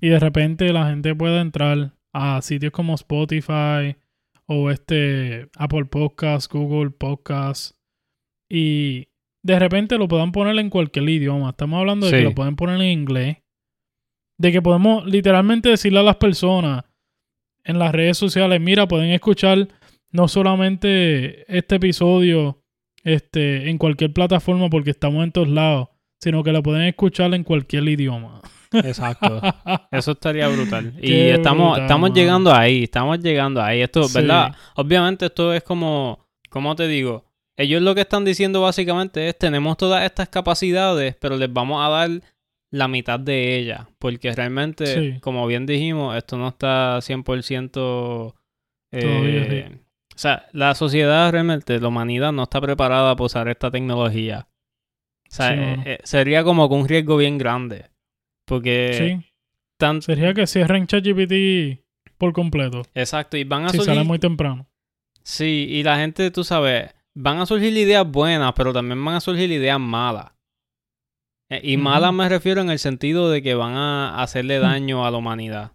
[0.01, 3.95] y de repente la gente puede entrar a sitios como Spotify
[4.47, 7.77] o este Apple Podcasts, Google Podcasts
[8.49, 9.07] y
[9.43, 11.49] de repente lo puedan poner en cualquier idioma.
[11.51, 12.17] Estamos hablando de Sí.
[12.19, 13.37] que lo pueden poner en inglés.
[14.37, 16.83] De que podemos literalmente decirle a las personas
[17.63, 19.67] en las redes sociales, mira, pueden escuchar
[20.11, 22.61] no solamente este episodio
[23.03, 27.43] este, en cualquier plataforma porque estamos en todos lados, sino que lo pueden escuchar en
[27.43, 28.41] cualquier idioma.
[28.71, 29.41] Exacto.
[29.91, 30.93] Eso estaría brutal.
[30.97, 33.81] Y Qué estamos, brutal, estamos llegando ahí, estamos llegando ahí.
[33.81, 34.15] Esto, Sí.
[34.15, 34.55] ¿verdad?
[34.75, 37.25] Obviamente esto es como, ¿cómo te digo?
[37.55, 41.89] Ellos lo que están diciendo básicamente es, tenemos todas estas capacidades, pero les vamos a
[41.89, 42.09] dar
[42.71, 43.87] la mitad de ellas.
[43.99, 45.19] Porque realmente, Sí.
[45.21, 48.35] como bien dijimos, esto no está 100%...
[48.91, 49.75] eh, Todavía sí.
[50.15, 54.47] O sea, la sociedad realmente, la humanidad no está preparada para usar esta tecnología.
[55.29, 57.85] O sea, Sí, eh, eh, sería como que un riesgo bien grande.
[58.45, 59.29] Porque sí,
[59.77, 61.83] tan, sería que cierren ChatGPT
[62.17, 62.81] por completo.
[62.95, 63.93] Exacto, y van a Si surgir.
[63.93, 64.67] sale muy temprano.
[65.23, 69.19] Sí, y la gente, tú sabes, van a surgir ideas buenas, pero también van a
[69.19, 70.31] surgir ideas malas.
[71.49, 71.83] Eh, Y Ujú.
[71.83, 74.63] malas me refiero en el sentido de que van a hacerle Hmm.
[74.63, 75.71] daño a la humanidad.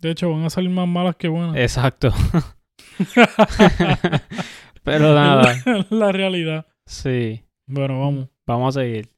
[0.00, 1.56] De hecho, van a salir más malas que buenas.
[1.56, 2.12] Exacto.
[4.82, 5.54] pero nada,
[5.90, 6.66] la realidad.
[6.86, 8.28] sí, Bueno, vamos.
[8.46, 9.08] vamos a seguir.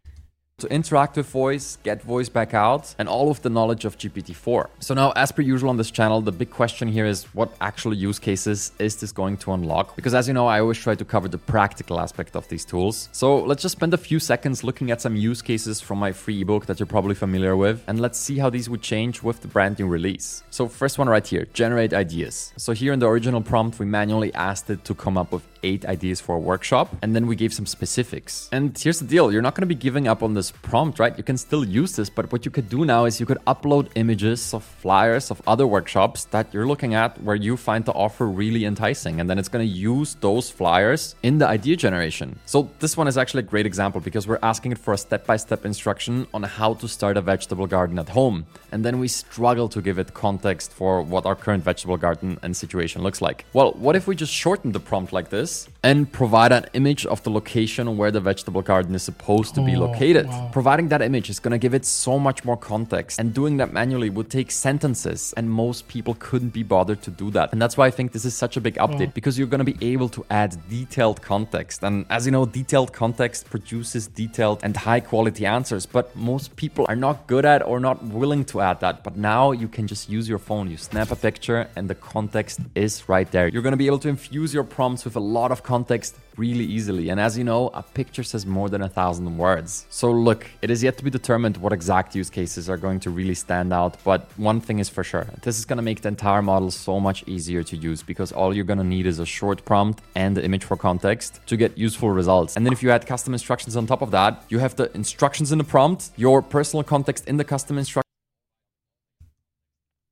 [0.58, 4.68] To interact with voice, get voice back out, and all of the knowledge of GPT-4.
[4.78, 7.92] So now, as per usual on this channel, the big question here is what actual
[7.92, 9.96] use cases is this going to unlock?
[9.96, 13.08] Because as you know, I always try to cover the practical aspect of these tools.
[13.10, 16.40] So let's just spend a few seconds looking at some use cases from my free
[16.40, 19.48] ebook that you're probably familiar with, and let's see how these would change with the
[19.48, 20.44] brand new release.
[20.50, 22.52] So first one right here, generate ideas.
[22.56, 25.84] So here in the original prompt, we manually asked it to come up with eight
[25.86, 28.48] ideas for a workshop, and then we gave some specifics.
[28.52, 31.16] And here's the deal, you're not gonna be giving up on this prompt, right?
[31.16, 33.88] You can still use this, but what you could do now is you could upload
[33.94, 38.26] images of flyers of other workshops that you're looking at where you find the offer
[38.26, 42.38] really enticing, and then it's gonna use those flyers in the idea generation.
[42.46, 45.64] So this one is actually a great example because we're asking it for a step-by-step
[45.64, 48.44] instruction on how to start a vegetable garden at home.
[48.72, 52.56] And then we struggle to give it context for what our current vegetable garden and
[52.56, 53.46] situation looks like.
[53.52, 57.18] Well, what if we just shorten the prompt like this and provide an image of
[57.24, 60.26] the location where the vegetable garden is supposed to be Oh, located?
[60.26, 60.48] wow.
[60.58, 63.70] Providing that image is going to give it so much more context, and doing that
[63.80, 67.46] manually would take sentences, and most people couldn't be bothered to do that.
[67.52, 68.86] And that's why I think this is such a big oh.
[68.86, 69.18] update Wow.
[69.18, 71.78] because you're going to be able to add detailed context.
[71.86, 76.84] And as you know, detailed context produces detailed and high quality answers, but most people
[76.90, 78.96] are not good at or not willing to add that.
[79.06, 82.60] But now you can just use your phone, you snap a picture, and the context
[82.74, 83.46] is right there.
[83.48, 86.64] You're going to be able to infuse your prompts with a lot of context really
[86.64, 87.08] easily.
[87.10, 89.86] And as you know, a picture says more than a thousand words.
[89.90, 93.10] So look, it is yet to be determined what exact use cases are going to
[93.10, 95.26] really stand out, but one thing is for sure.
[95.42, 98.54] This is going to make the entire model so much easier to use because all
[98.54, 101.78] you're going to need is a short prompt and the image for context to get
[101.78, 102.56] useful results.
[102.56, 105.52] And then if you add custom instructions on top of that, you have the instructions
[105.52, 108.04] in the prompt, your personal context in the custom instructions.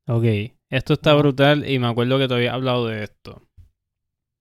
[0.09, 3.43] Ok, esto está brutal y me acuerdo que te había hablado de esto.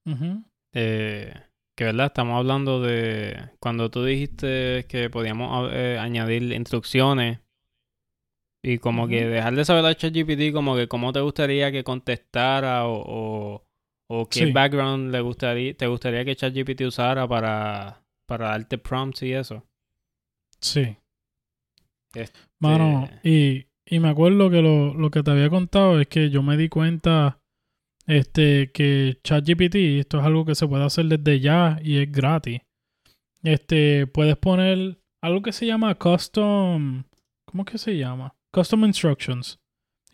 [0.04, 0.42] Ujú.
[0.74, 1.34] Eh,
[1.76, 7.40] que verdad, estamos hablando de cuando tú dijiste que podíamos eh, añadir instrucciones
[8.64, 9.34] y como que Ujú.
[9.34, 13.64] dejar de saber a ChatGPT como que cómo te gustaría que contestara o, o,
[14.08, 14.52] o qué Sí.
[14.52, 19.64] background le gustaría, te gustaría que ChatGPT usara para, para darte prompts y eso.
[20.60, 20.96] Sí.
[22.14, 26.30] Este, Mano, y, y me acuerdo que lo, lo que te había contado es que
[26.30, 27.40] yo me di cuenta
[28.06, 32.60] este, que ChatGPT, esto es algo que se puede hacer desde ya y es gratis.
[33.42, 37.04] Este, puedes poner algo que se llama custom,
[37.46, 38.34] ¿cómo que se llama?
[38.52, 39.60] Custom instructions.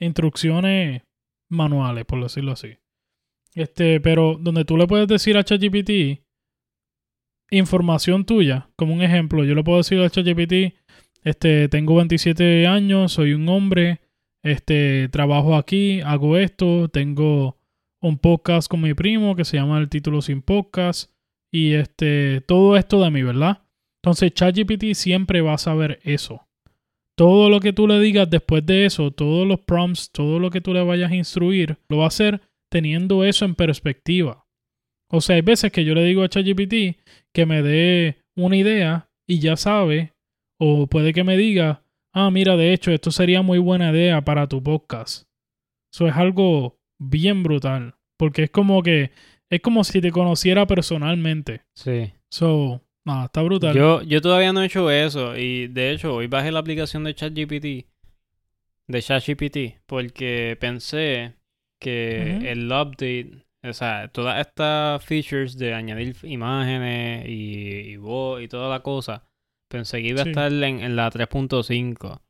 [0.00, 1.02] Instrucciones
[1.50, 2.78] manuales, por decirlo así.
[3.54, 6.22] Este, pero donde tú le puedes decir a ChatGPT
[7.50, 10.76] información tuya, como un ejemplo, yo le puedo decir a ChatGPT,
[11.24, 14.00] este, tengo 27 años, soy un hombre,
[14.42, 17.57] este, trabajo aquí, hago esto, tengo
[18.00, 21.10] un podcast con mi primo que se llama El título sin podcast
[21.52, 23.62] y este, todo esto de mí, ¿verdad?
[24.02, 26.46] Entonces ChatGPT siempre va a saber eso.
[27.16, 30.60] Todo lo que tú le digas después de eso, todos los prompts, todo lo que
[30.60, 32.40] tú le vayas a instruir, lo va a hacer
[32.70, 34.46] teniendo eso en perspectiva.
[35.10, 37.00] O sea, hay veces que yo le digo a ChatGPT
[37.32, 40.14] que me dé una idea y ya sabe,
[40.60, 41.82] o puede que me diga,
[42.12, 45.28] ah, mira, de hecho, esto sería muy buena idea para tu podcast.
[45.92, 49.10] Eso es algo bien brutal, porque es como que,
[49.50, 51.62] es como si te conociera personalmente.
[51.74, 52.12] Sí.
[52.30, 53.74] So, nada, está brutal.
[53.74, 57.14] Yo, yo todavía no he hecho eso y de hecho hoy bajé la aplicación de
[57.14, 57.86] ChatGPT
[58.88, 61.34] de ChatGPT porque pensé
[61.80, 68.48] que el update, o sea, todas estas features de añadir imágenes y, y voz y
[68.48, 69.28] toda la cosa,
[69.70, 70.28] pensé que iba Sí.
[70.28, 72.20] a estar en, en la 3.5.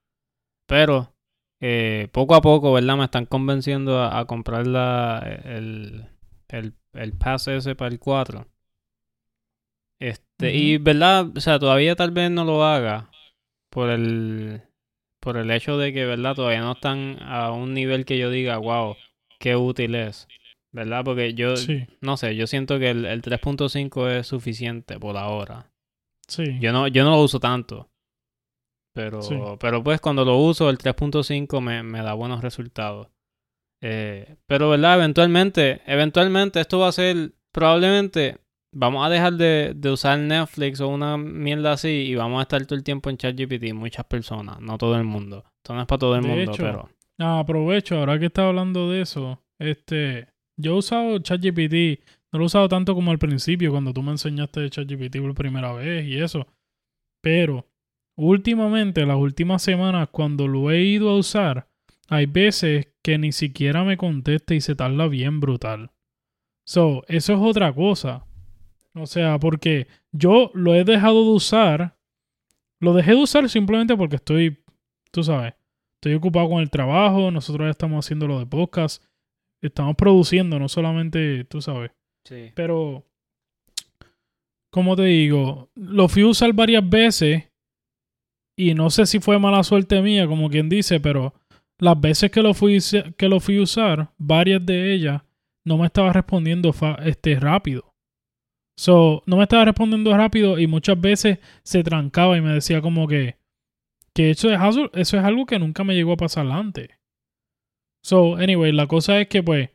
[0.67, 1.15] Pero
[1.61, 2.97] eh, poco a poco, ¿verdad?
[2.97, 6.07] Me están convenciendo a, a comprar la, el,
[6.49, 8.47] el, el pass ese para el 4.
[10.01, 13.11] Este, y verdad, o sea, todavía tal vez no lo haga
[13.71, 14.63] por el
[15.21, 18.59] por el hecho de que, verdad, todavía no están a un nivel que yo diga,
[18.59, 18.95] wow,
[19.41, 20.29] qué útil es.
[20.71, 21.03] ¿Verdad?
[21.05, 25.73] Porque yo, Sí, no sé, yo siento que el, el 3.5 es suficiente por ahora.
[26.29, 26.45] sí.
[26.61, 27.91] Yo no, yo no lo uso tanto.
[28.99, 29.37] Pero, Sí.
[29.61, 33.07] pero pues cuando lo uso, el 3.5 me, me da buenos resultados.
[33.81, 34.97] Eh, pero, ¿verdad?
[34.97, 38.39] Eventualmente, eventualmente esto va a ser, probablemente,
[38.75, 42.67] vamos a dejar de, de usar Netflix o una mierda así y vamos a estar
[42.67, 45.45] todo el tiempo en ChatGPT, muchas personas, no todo el mundo.
[45.63, 46.89] Esto no es para todo el De mundo, hecho, pero...
[47.21, 50.27] Aprovecho, ahora que estás hablando de eso, este,
[50.61, 52.01] yo he usado ChatGPT,
[52.33, 55.73] no lo he usado tanto como al principio, cuando tú me enseñaste ChatGPT por primera
[55.73, 56.49] vez y eso,
[57.23, 57.65] pero
[58.19, 61.69] últimamente, las últimas semanas, cuando lo he ido a usar,
[62.09, 65.91] hay veces que ni siquiera me contesta y se tarda bien brutal.
[66.67, 68.27] So, eso es otra cosa.
[68.95, 71.97] O sea, porque yo lo he dejado de usar,
[72.81, 74.63] lo dejé de usar simplemente porque estoy,
[75.11, 75.55] tú sabes,
[75.99, 79.03] Estoy ocupado con el trabajo, nosotros ya estamos haciendo lo de podcast,
[79.61, 81.91] estamos produciendo, no solamente, tú sabes.
[82.25, 82.53] Sí.
[82.55, 83.05] Pero,
[84.71, 87.48] como te digo, lo fui a usar varias veces
[88.59, 91.33] y no sé si fue mala suerte mía, como quien dice, pero
[91.79, 92.79] las veces que lo fui,
[93.17, 95.23] que lo fui a usar, varias de ellas,
[95.65, 97.95] no me estaba respondiendo este, rápido.
[98.77, 103.07] So, no me estaba respondiendo rápido y muchas veces se trancaba y me decía como
[103.07, 103.37] que,
[104.13, 104.61] que eso es,
[104.95, 106.89] eso es algo que nunca me llegó a pasar antes.
[108.03, 109.71] So, anyway, la cosa es que pues,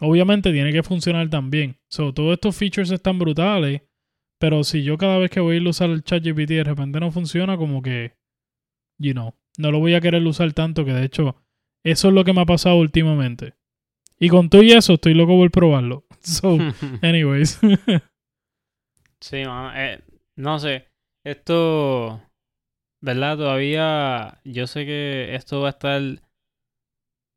[0.00, 1.78] obviamente tiene que funcionar también.
[1.88, 3.82] So, todos estos features están brutales,
[4.38, 7.00] pero si yo cada vez que voy a ir a usar el ChatGPT de repente
[7.00, 8.19] no funciona, como que,
[9.00, 11.34] you know, no lo voy a querer usar tanto que de hecho,
[11.82, 13.54] eso es lo que me ha pasado últimamente.
[14.18, 16.04] Y con todo y eso, estoy loco por probarlo.
[16.20, 16.58] So,
[17.02, 17.58] anyways.
[19.22, 20.00] Sí, mano, eh,
[20.36, 20.88] no sé,
[21.24, 22.22] esto,
[23.02, 23.36] ¿verdad?
[23.36, 26.00] Todavía yo sé que esto va a estar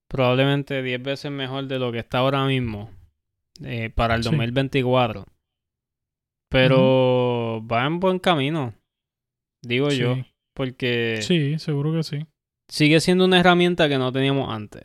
[0.10, 2.90] probablemente 10 veces mejor de lo que está ahora mismo
[3.64, 4.30] eh, para el Sí.
[4.30, 5.26] 2024.
[6.50, 8.74] Pero va en buen camino,
[9.62, 10.26] digo yo, Sí.
[10.54, 12.26] Porque sí, seguro que sí.
[12.68, 14.84] sigue siendo una herramienta que no teníamos antes.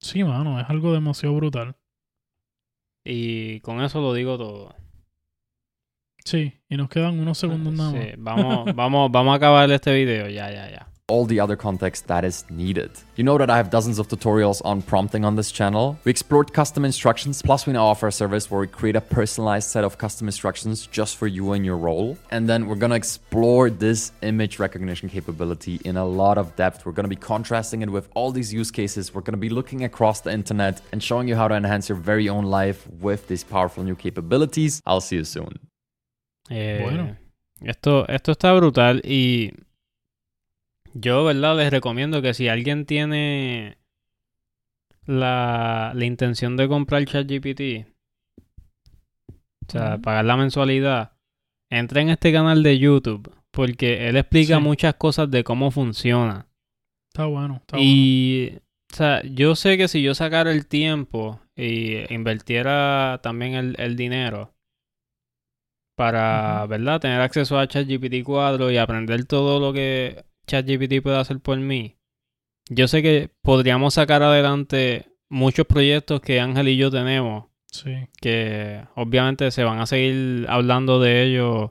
[0.00, 1.76] Sí, mano, es algo demasiado brutal.
[3.04, 4.74] Y con eso lo digo todo.
[6.24, 8.02] Sí, y nos quedan unos segundos nada más.
[8.02, 10.93] Sí, vamos, vamos, vamos a acabar este video, ya, ya, ya.
[11.06, 12.90] All the other context that is needed.
[13.16, 15.98] You know that I have dozens of tutorials on prompting on this channel.
[16.04, 19.68] We explored custom instructions, plus we now offer a service where we create a personalized
[19.68, 22.16] set of custom instructions just for you and your role.
[22.30, 26.86] And then we're gonna explore this image recognition capability in a lot of depth.
[26.86, 29.12] We're gonna be contrasting it with all these use cases.
[29.14, 32.30] We're gonna be looking across the internet and showing you how to enhance your very
[32.30, 34.80] own life with these powerful new capabilities.
[34.86, 35.58] I'll see you soon.
[36.50, 37.16] Eh, Bueno.
[37.60, 39.52] Esto, esto está brutal y
[40.94, 41.56] yo, ¿verdad?
[41.56, 43.76] Les recomiendo que si alguien tiene
[45.06, 47.86] la, la intención de comprar ChatGPT,
[49.68, 51.12] o sea, pagar la mensualidad,
[51.70, 54.62] entra en este canal de YouTube porque él explica Sí.
[54.62, 56.46] muchas cosas de cómo funciona.
[57.12, 57.56] Está bueno.
[57.56, 57.88] Está bueno.
[57.90, 58.52] Y,
[58.92, 63.96] o sea, yo sé que si yo sacara el tiempo y invirtiera también el, el
[63.96, 64.52] dinero
[65.96, 66.66] para.
[66.66, 67.00] ¿verdad?
[67.00, 71.96] Tener acceso a ChatGPT 4 y aprender todo lo que ChatGPT puede hacer por mí.
[72.70, 77.90] Yo sé que podríamos sacar adelante muchos proyectos que Ángel y yo tenemos, Sí.
[78.20, 81.70] que obviamente se van a seguir hablando de ellos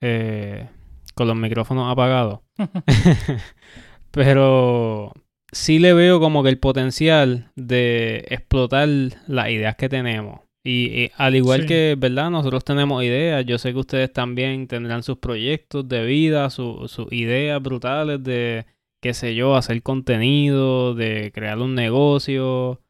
[0.00, 0.68] eh,
[1.14, 2.40] con los micrófonos apagados.
[4.10, 5.12] Pero
[5.52, 8.88] sí le veo como que el potencial de explotar
[9.26, 10.40] las ideas que tenemos.
[10.64, 11.66] Y, y al igual Sí.
[11.68, 12.30] que, ¿verdad?
[12.30, 13.44] Nosotros tenemos ideas.
[13.46, 18.66] Yo sé que ustedes también tendrán sus proyectos de vida, su- sus ideas brutales de,
[19.00, 22.80] qué sé yo, hacer contenido, de crear un negocio,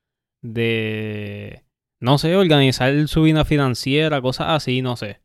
[0.43, 1.63] de,
[2.01, 5.21] no sé, organizar su vida financiera, cosas así, no sé.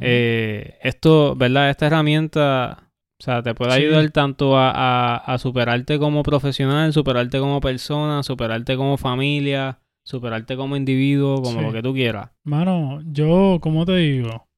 [0.00, 1.70] Eh, esto, ¿verdad?
[1.70, 3.82] Esta herramienta, o sea, te puede Sí.
[3.82, 9.78] ayudar tanto a, a- a superarte como profesional, superarte como persona, superarte como familia,
[10.08, 11.66] superarte como individuo, como Sí.
[11.66, 12.30] lo que tú quieras.
[12.44, 14.48] Mano, yo, como te digo,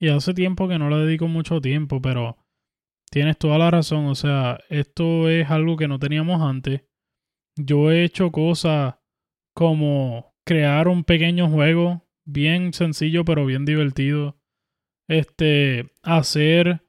[0.00, 2.38] y hace tiempo que no le dedico mucho tiempo, pero
[3.10, 4.06] tienes toda la razón.
[4.06, 6.82] O sea, esto es algo que no teníamos antes.
[7.56, 8.94] Yo he hecho cosas
[9.54, 14.38] como crear un pequeño juego bien sencillo pero bien divertido.
[15.08, 16.82] Este, hacer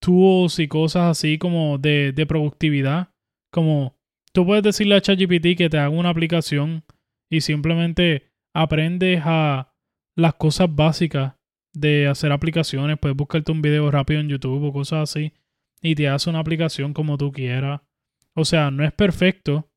[0.00, 3.08] tools y cosas así como de, de productividad.
[3.52, 3.96] Como
[4.32, 6.84] tú puedes decirle a ChatGPT que te haga una aplicación
[7.32, 9.72] y simplemente aprendes a
[10.14, 11.34] las cosas básicas
[11.72, 12.98] de hacer aplicaciones.
[12.98, 15.32] Puedes buscarte un video rápido en YouTube o cosas así
[15.80, 17.80] y te hace una aplicación como tú quieras.
[18.34, 19.70] O sea, no es perfecto,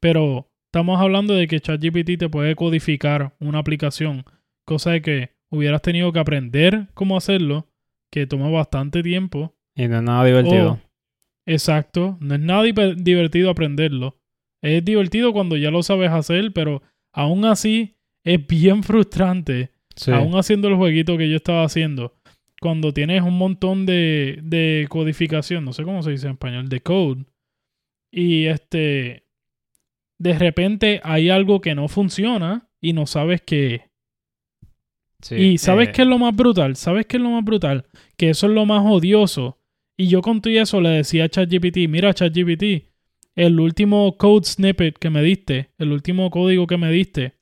[0.00, 4.24] pero estamos hablando de que ChatGPT te puede codificar una aplicación,
[4.66, 7.68] cosa de que hubieras tenido que aprender cómo hacerlo,
[8.12, 9.56] que toma bastante tiempo.
[9.74, 10.72] Y no es nada divertido.
[10.72, 10.80] Oh,
[11.46, 14.20] exacto, no es nada diver- divertido aprenderlo.
[14.62, 16.82] Es divertido cuando ya lo sabes hacer, pero
[17.18, 20.12] aún así es bien frustrante, Sí.
[20.12, 22.14] aún haciendo el jueguito que yo estaba haciendo.
[22.60, 26.80] Cuando tienes un montón de, de codificación, no sé cómo se dice en español, de
[26.80, 27.24] code,
[28.12, 29.24] y este,
[30.18, 33.82] de repente hay algo que no funciona y no sabes qué es.
[35.20, 36.76] Sí, Y ¿sabes eh, qué es lo más brutal?
[36.76, 37.86] ¿Sabes qué es lo más brutal?
[38.16, 39.58] Que eso es lo más odioso.
[39.96, 42.84] Y yo con todo eso le decía a ChatGPT, mira ChatGPT,
[43.38, 47.34] el último code snippet que me diste, el último código que me diste,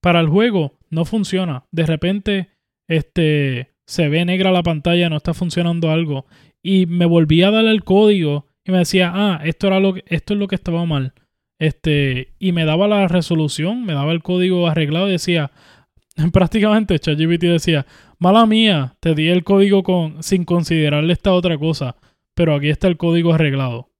[0.00, 1.64] para el juego no funciona.
[1.72, 2.50] De repente,
[2.86, 6.26] este, se ve negra la pantalla, no está funcionando algo.
[6.62, 10.04] Y me volví a dar el código y me decía, ah, esto, era lo que,
[10.06, 11.14] esto es lo que estaba mal.
[11.58, 15.50] Este, y me daba la resolución, me daba el código arreglado y decía,
[16.32, 17.86] prácticamente ChatGPT decía,
[18.20, 21.96] mala mía, te di el código con, sin considerarle esta otra cosa,
[22.36, 23.90] pero aquí está el código arreglado.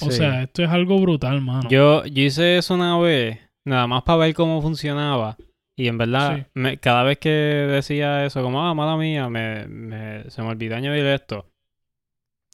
[0.00, 0.12] O sí.
[0.18, 1.68] sea, esto es algo brutal, mano.
[1.68, 5.36] Yo, yo hice eso una vez, nada más para ver cómo funcionaba.
[5.76, 6.42] Y en verdad, Sí.
[6.54, 10.76] me- cada vez que decía eso, como, ah, mala mía, me, me- se me olvidó
[10.76, 11.46] añadir esto,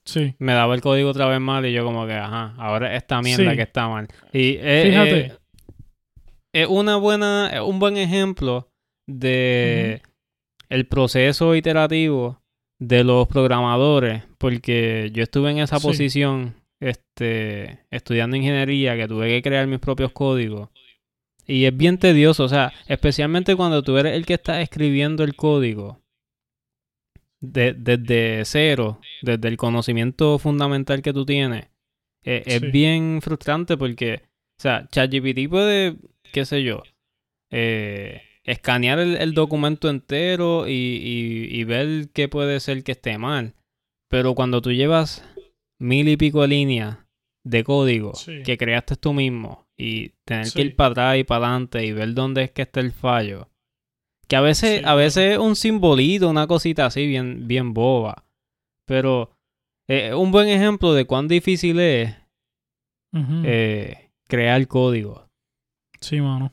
[0.05, 3.03] Sí, me daba el código otra vez mal y yo como que, ajá, ahora es
[3.03, 3.57] esta mierda Sí.
[3.57, 4.07] que está mal.
[4.33, 5.21] Y eh, Fíjate.
[5.27, 5.33] eh,
[6.53, 8.69] es una buena, es un buen ejemplo
[9.09, 10.03] de
[10.69, 12.41] el proceso iterativo
[12.79, 15.87] de los programadores, porque yo estuve en esa Sí.
[15.87, 20.69] posición, este, estudiando ingeniería, que tuve que crear mis propios códigos.
[21.47, 25.37] Y es bien tedioso, o sea, especialmente cuando tú eres el que está escribiendo el
[25.37, 26.03] código
[27.41, 31.69] de- desde cero, desde el conocimiento fundamental que tú tienes.
[32.29, 34.23] eh, es bien frustrante porque,
[34.59, 35.95] o sea, ChatGPT puede,
[36.33, 36.83] qué sé yo,
[37.53, 43.17] eh, escanear el, el documento entero y, y- y ver qué puede ser que esté
[43.19, 43.55] mal.
[44.09, 45.23] Pero cuando tú llevas
[45.81, 46.99] mil y pico de líneas
[47.45, 48.43] de código Sí.
[48.45, 50.55] que creaste tú mismo y tener Sí.
[50.57, 53.49] que ir para atrás y para adelante y ver dónde es que está el fallo.
[54.29, 58.25] Que a veces, Sí, a veces es un simbolito, una cosita así bien, bien boba.
[58.87, 59.31] Pero
[59.89, 62.15] es un buen ejemplo de cuán difícil es
[63.45, 65.29] eh, crear código.
[66.01, 66.53] sí, mano.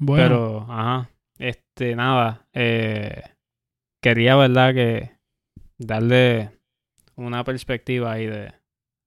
[0.00, 3.22] Bueno, Pero, ajá, este, nada, eh,
[4.02, 4.74] quería, ¿verdad?
[4.74, 5.10] Que
[5.78, 6.50] darle
[7.16, 8.52] una perspectiva ahí de,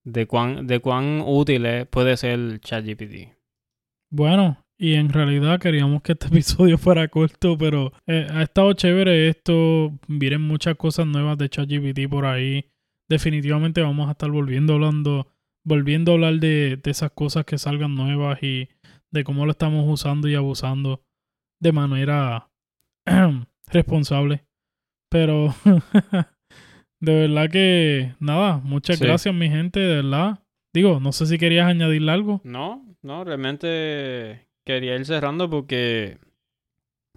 [0.06, 3.36] de cuán, de cuán útil puede ser ChatGPT.
[4.12, 9.30] Bueno, y en realidad queríamos que este episodio fuera corto, pero eh, ha estado chévere
[9.30, 9.98] esto.
[10.08, 12.72] Vienen muchas cosas nuevas de ChatGPT por ahí.
[13.10, 15.32] Definitivamente vamos a estar volviendo hablando,
[15.64, 18.70] volviendo a hablar de, de esas cosas que salgan nuevas y
[19.12, 21.04] de cómo lo estamos usando y abusando
[21.62, 22.50] de manera
[23.72, 24.46] responsable.
[25.10, 25.54] Pero
[27.00, 29.06] de verdad que nada, muchas Sí.
[29.06, 30.40] gracias mi gente, de verdad.
[30.74, 32.42] Digo, no sé si querías añadirle algo.
[32.44, 36.18] No, no, realmente quería ir cerrando porque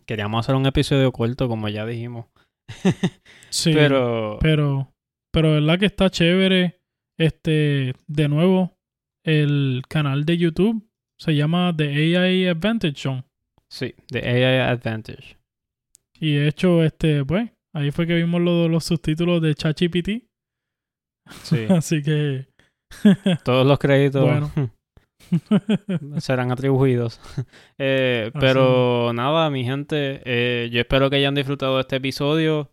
[0.06, 2.26] queríamos hacer un episodio corto, como ya dijimos.
[3.50, 4.92] Sí, Pero, pero
[5.32, 6.80] pero de verdad que está chévere.
[7.18, 8.76] Este, de nuevo,
[9.24, 10.86] el canal de YouTube
[11.18, 13.22] se llama The AI Advantage Show.
[13.70, 15.36] sí, de AI Advantage.
[16.20, 20.08] Y de hecho, este, pues, ahí fue que vimos lo- los subtítulos de ChatGPT.
[21.42, 22.46] Sí, Así que,
[23.44, 24.50] todos los créditos Bueno.
[26.20, 27.20] serán atribuidos.
[27.78, 32.70] Eh, pero nada, mi gente, eh, yo espero que hayan disfrutado de este episodio.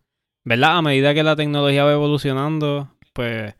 [0.47, 0.77] ¿Verdad?
[0.77, 3.55] A medida que la tecnología va evolucionando, pues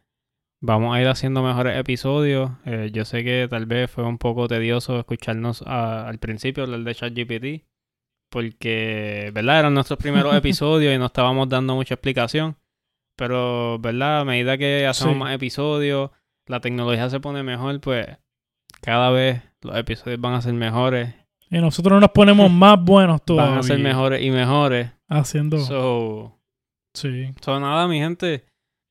[0.64, 2.52] vamos a ir haciendo mejores episodios.
[2.64, 6.82] Eh, yo sé que tal vez fue un poco tedioso escucharnos a- al principio hablar
[6.84, 7.66] de ChatGPT,
[8.36, 9.60] porque, ¿verdad?
[9.60, 12.58] Eran nuestros primeros episodios y no estábamos dando mucha explicación.
[13.16, 14.20] Pero, ¿verdad?
[14.20, 15.20] A medida que hacemos Sí.
[15.20, 16.12] más episodios,
[16.46, 18.06] la tecnología se pone mejor, pues
[18.82, 21.16] cada vez los episodios van a ser mejores,
[21.50, 23.52] y nosotros nos ponemos más buenos todavía.
[23.52, 24.92] van a ser mejores y mejores.
[25.08, 26.38] Haciendo, So,
[26.94, 27.30] sí.
[27.42, 28.44] so, nada, mi gente,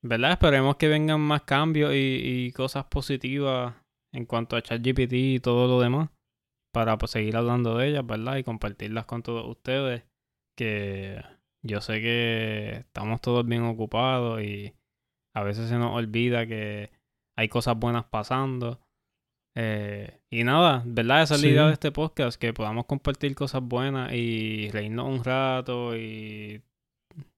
[0.02, 0.32] ¿verdad?
[0.32, 1.96] Esperemos que vengan más cambios y,
[2.46, 3.74] y cosas positivas
[4.12, 6.08] en cuanto a ChatGPT y todo lo demás
[6.74, 8.36] para pues, seguir hablando de ellas, ¿verdad?
[8.36, 10.02] Y compartirlas con todos ustedes,
[10.58, 11.22] que
[11.62, 14.74] yo sé que estamos todos bien ocupados y
[15.34, 16.90] a veces se nos olvida que
[17.38, 18.80] hay cosas buenas pasando.
[19.56, 21.22] Eh, y nada, ¿verdad?
[21.22, 25.22] Esa es la idea de este podcast, que podamos compartir cosas buenas y reírnos un
[25.22, 26.60] rato y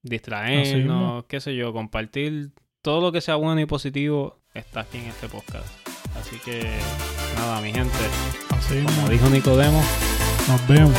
[0.01, 5.05] distraernos, qué sé yo, compartir todo lo que sea bueno y positivo está aquí en
[5.05, 5.86] este podcast.
[6.19, 6.79] Así que
[7.35, 7.95] nada, mi gente,
[8.49, 9.81] Así como dijo Nicodemo,
[10.47, 10.93] Nos vemos.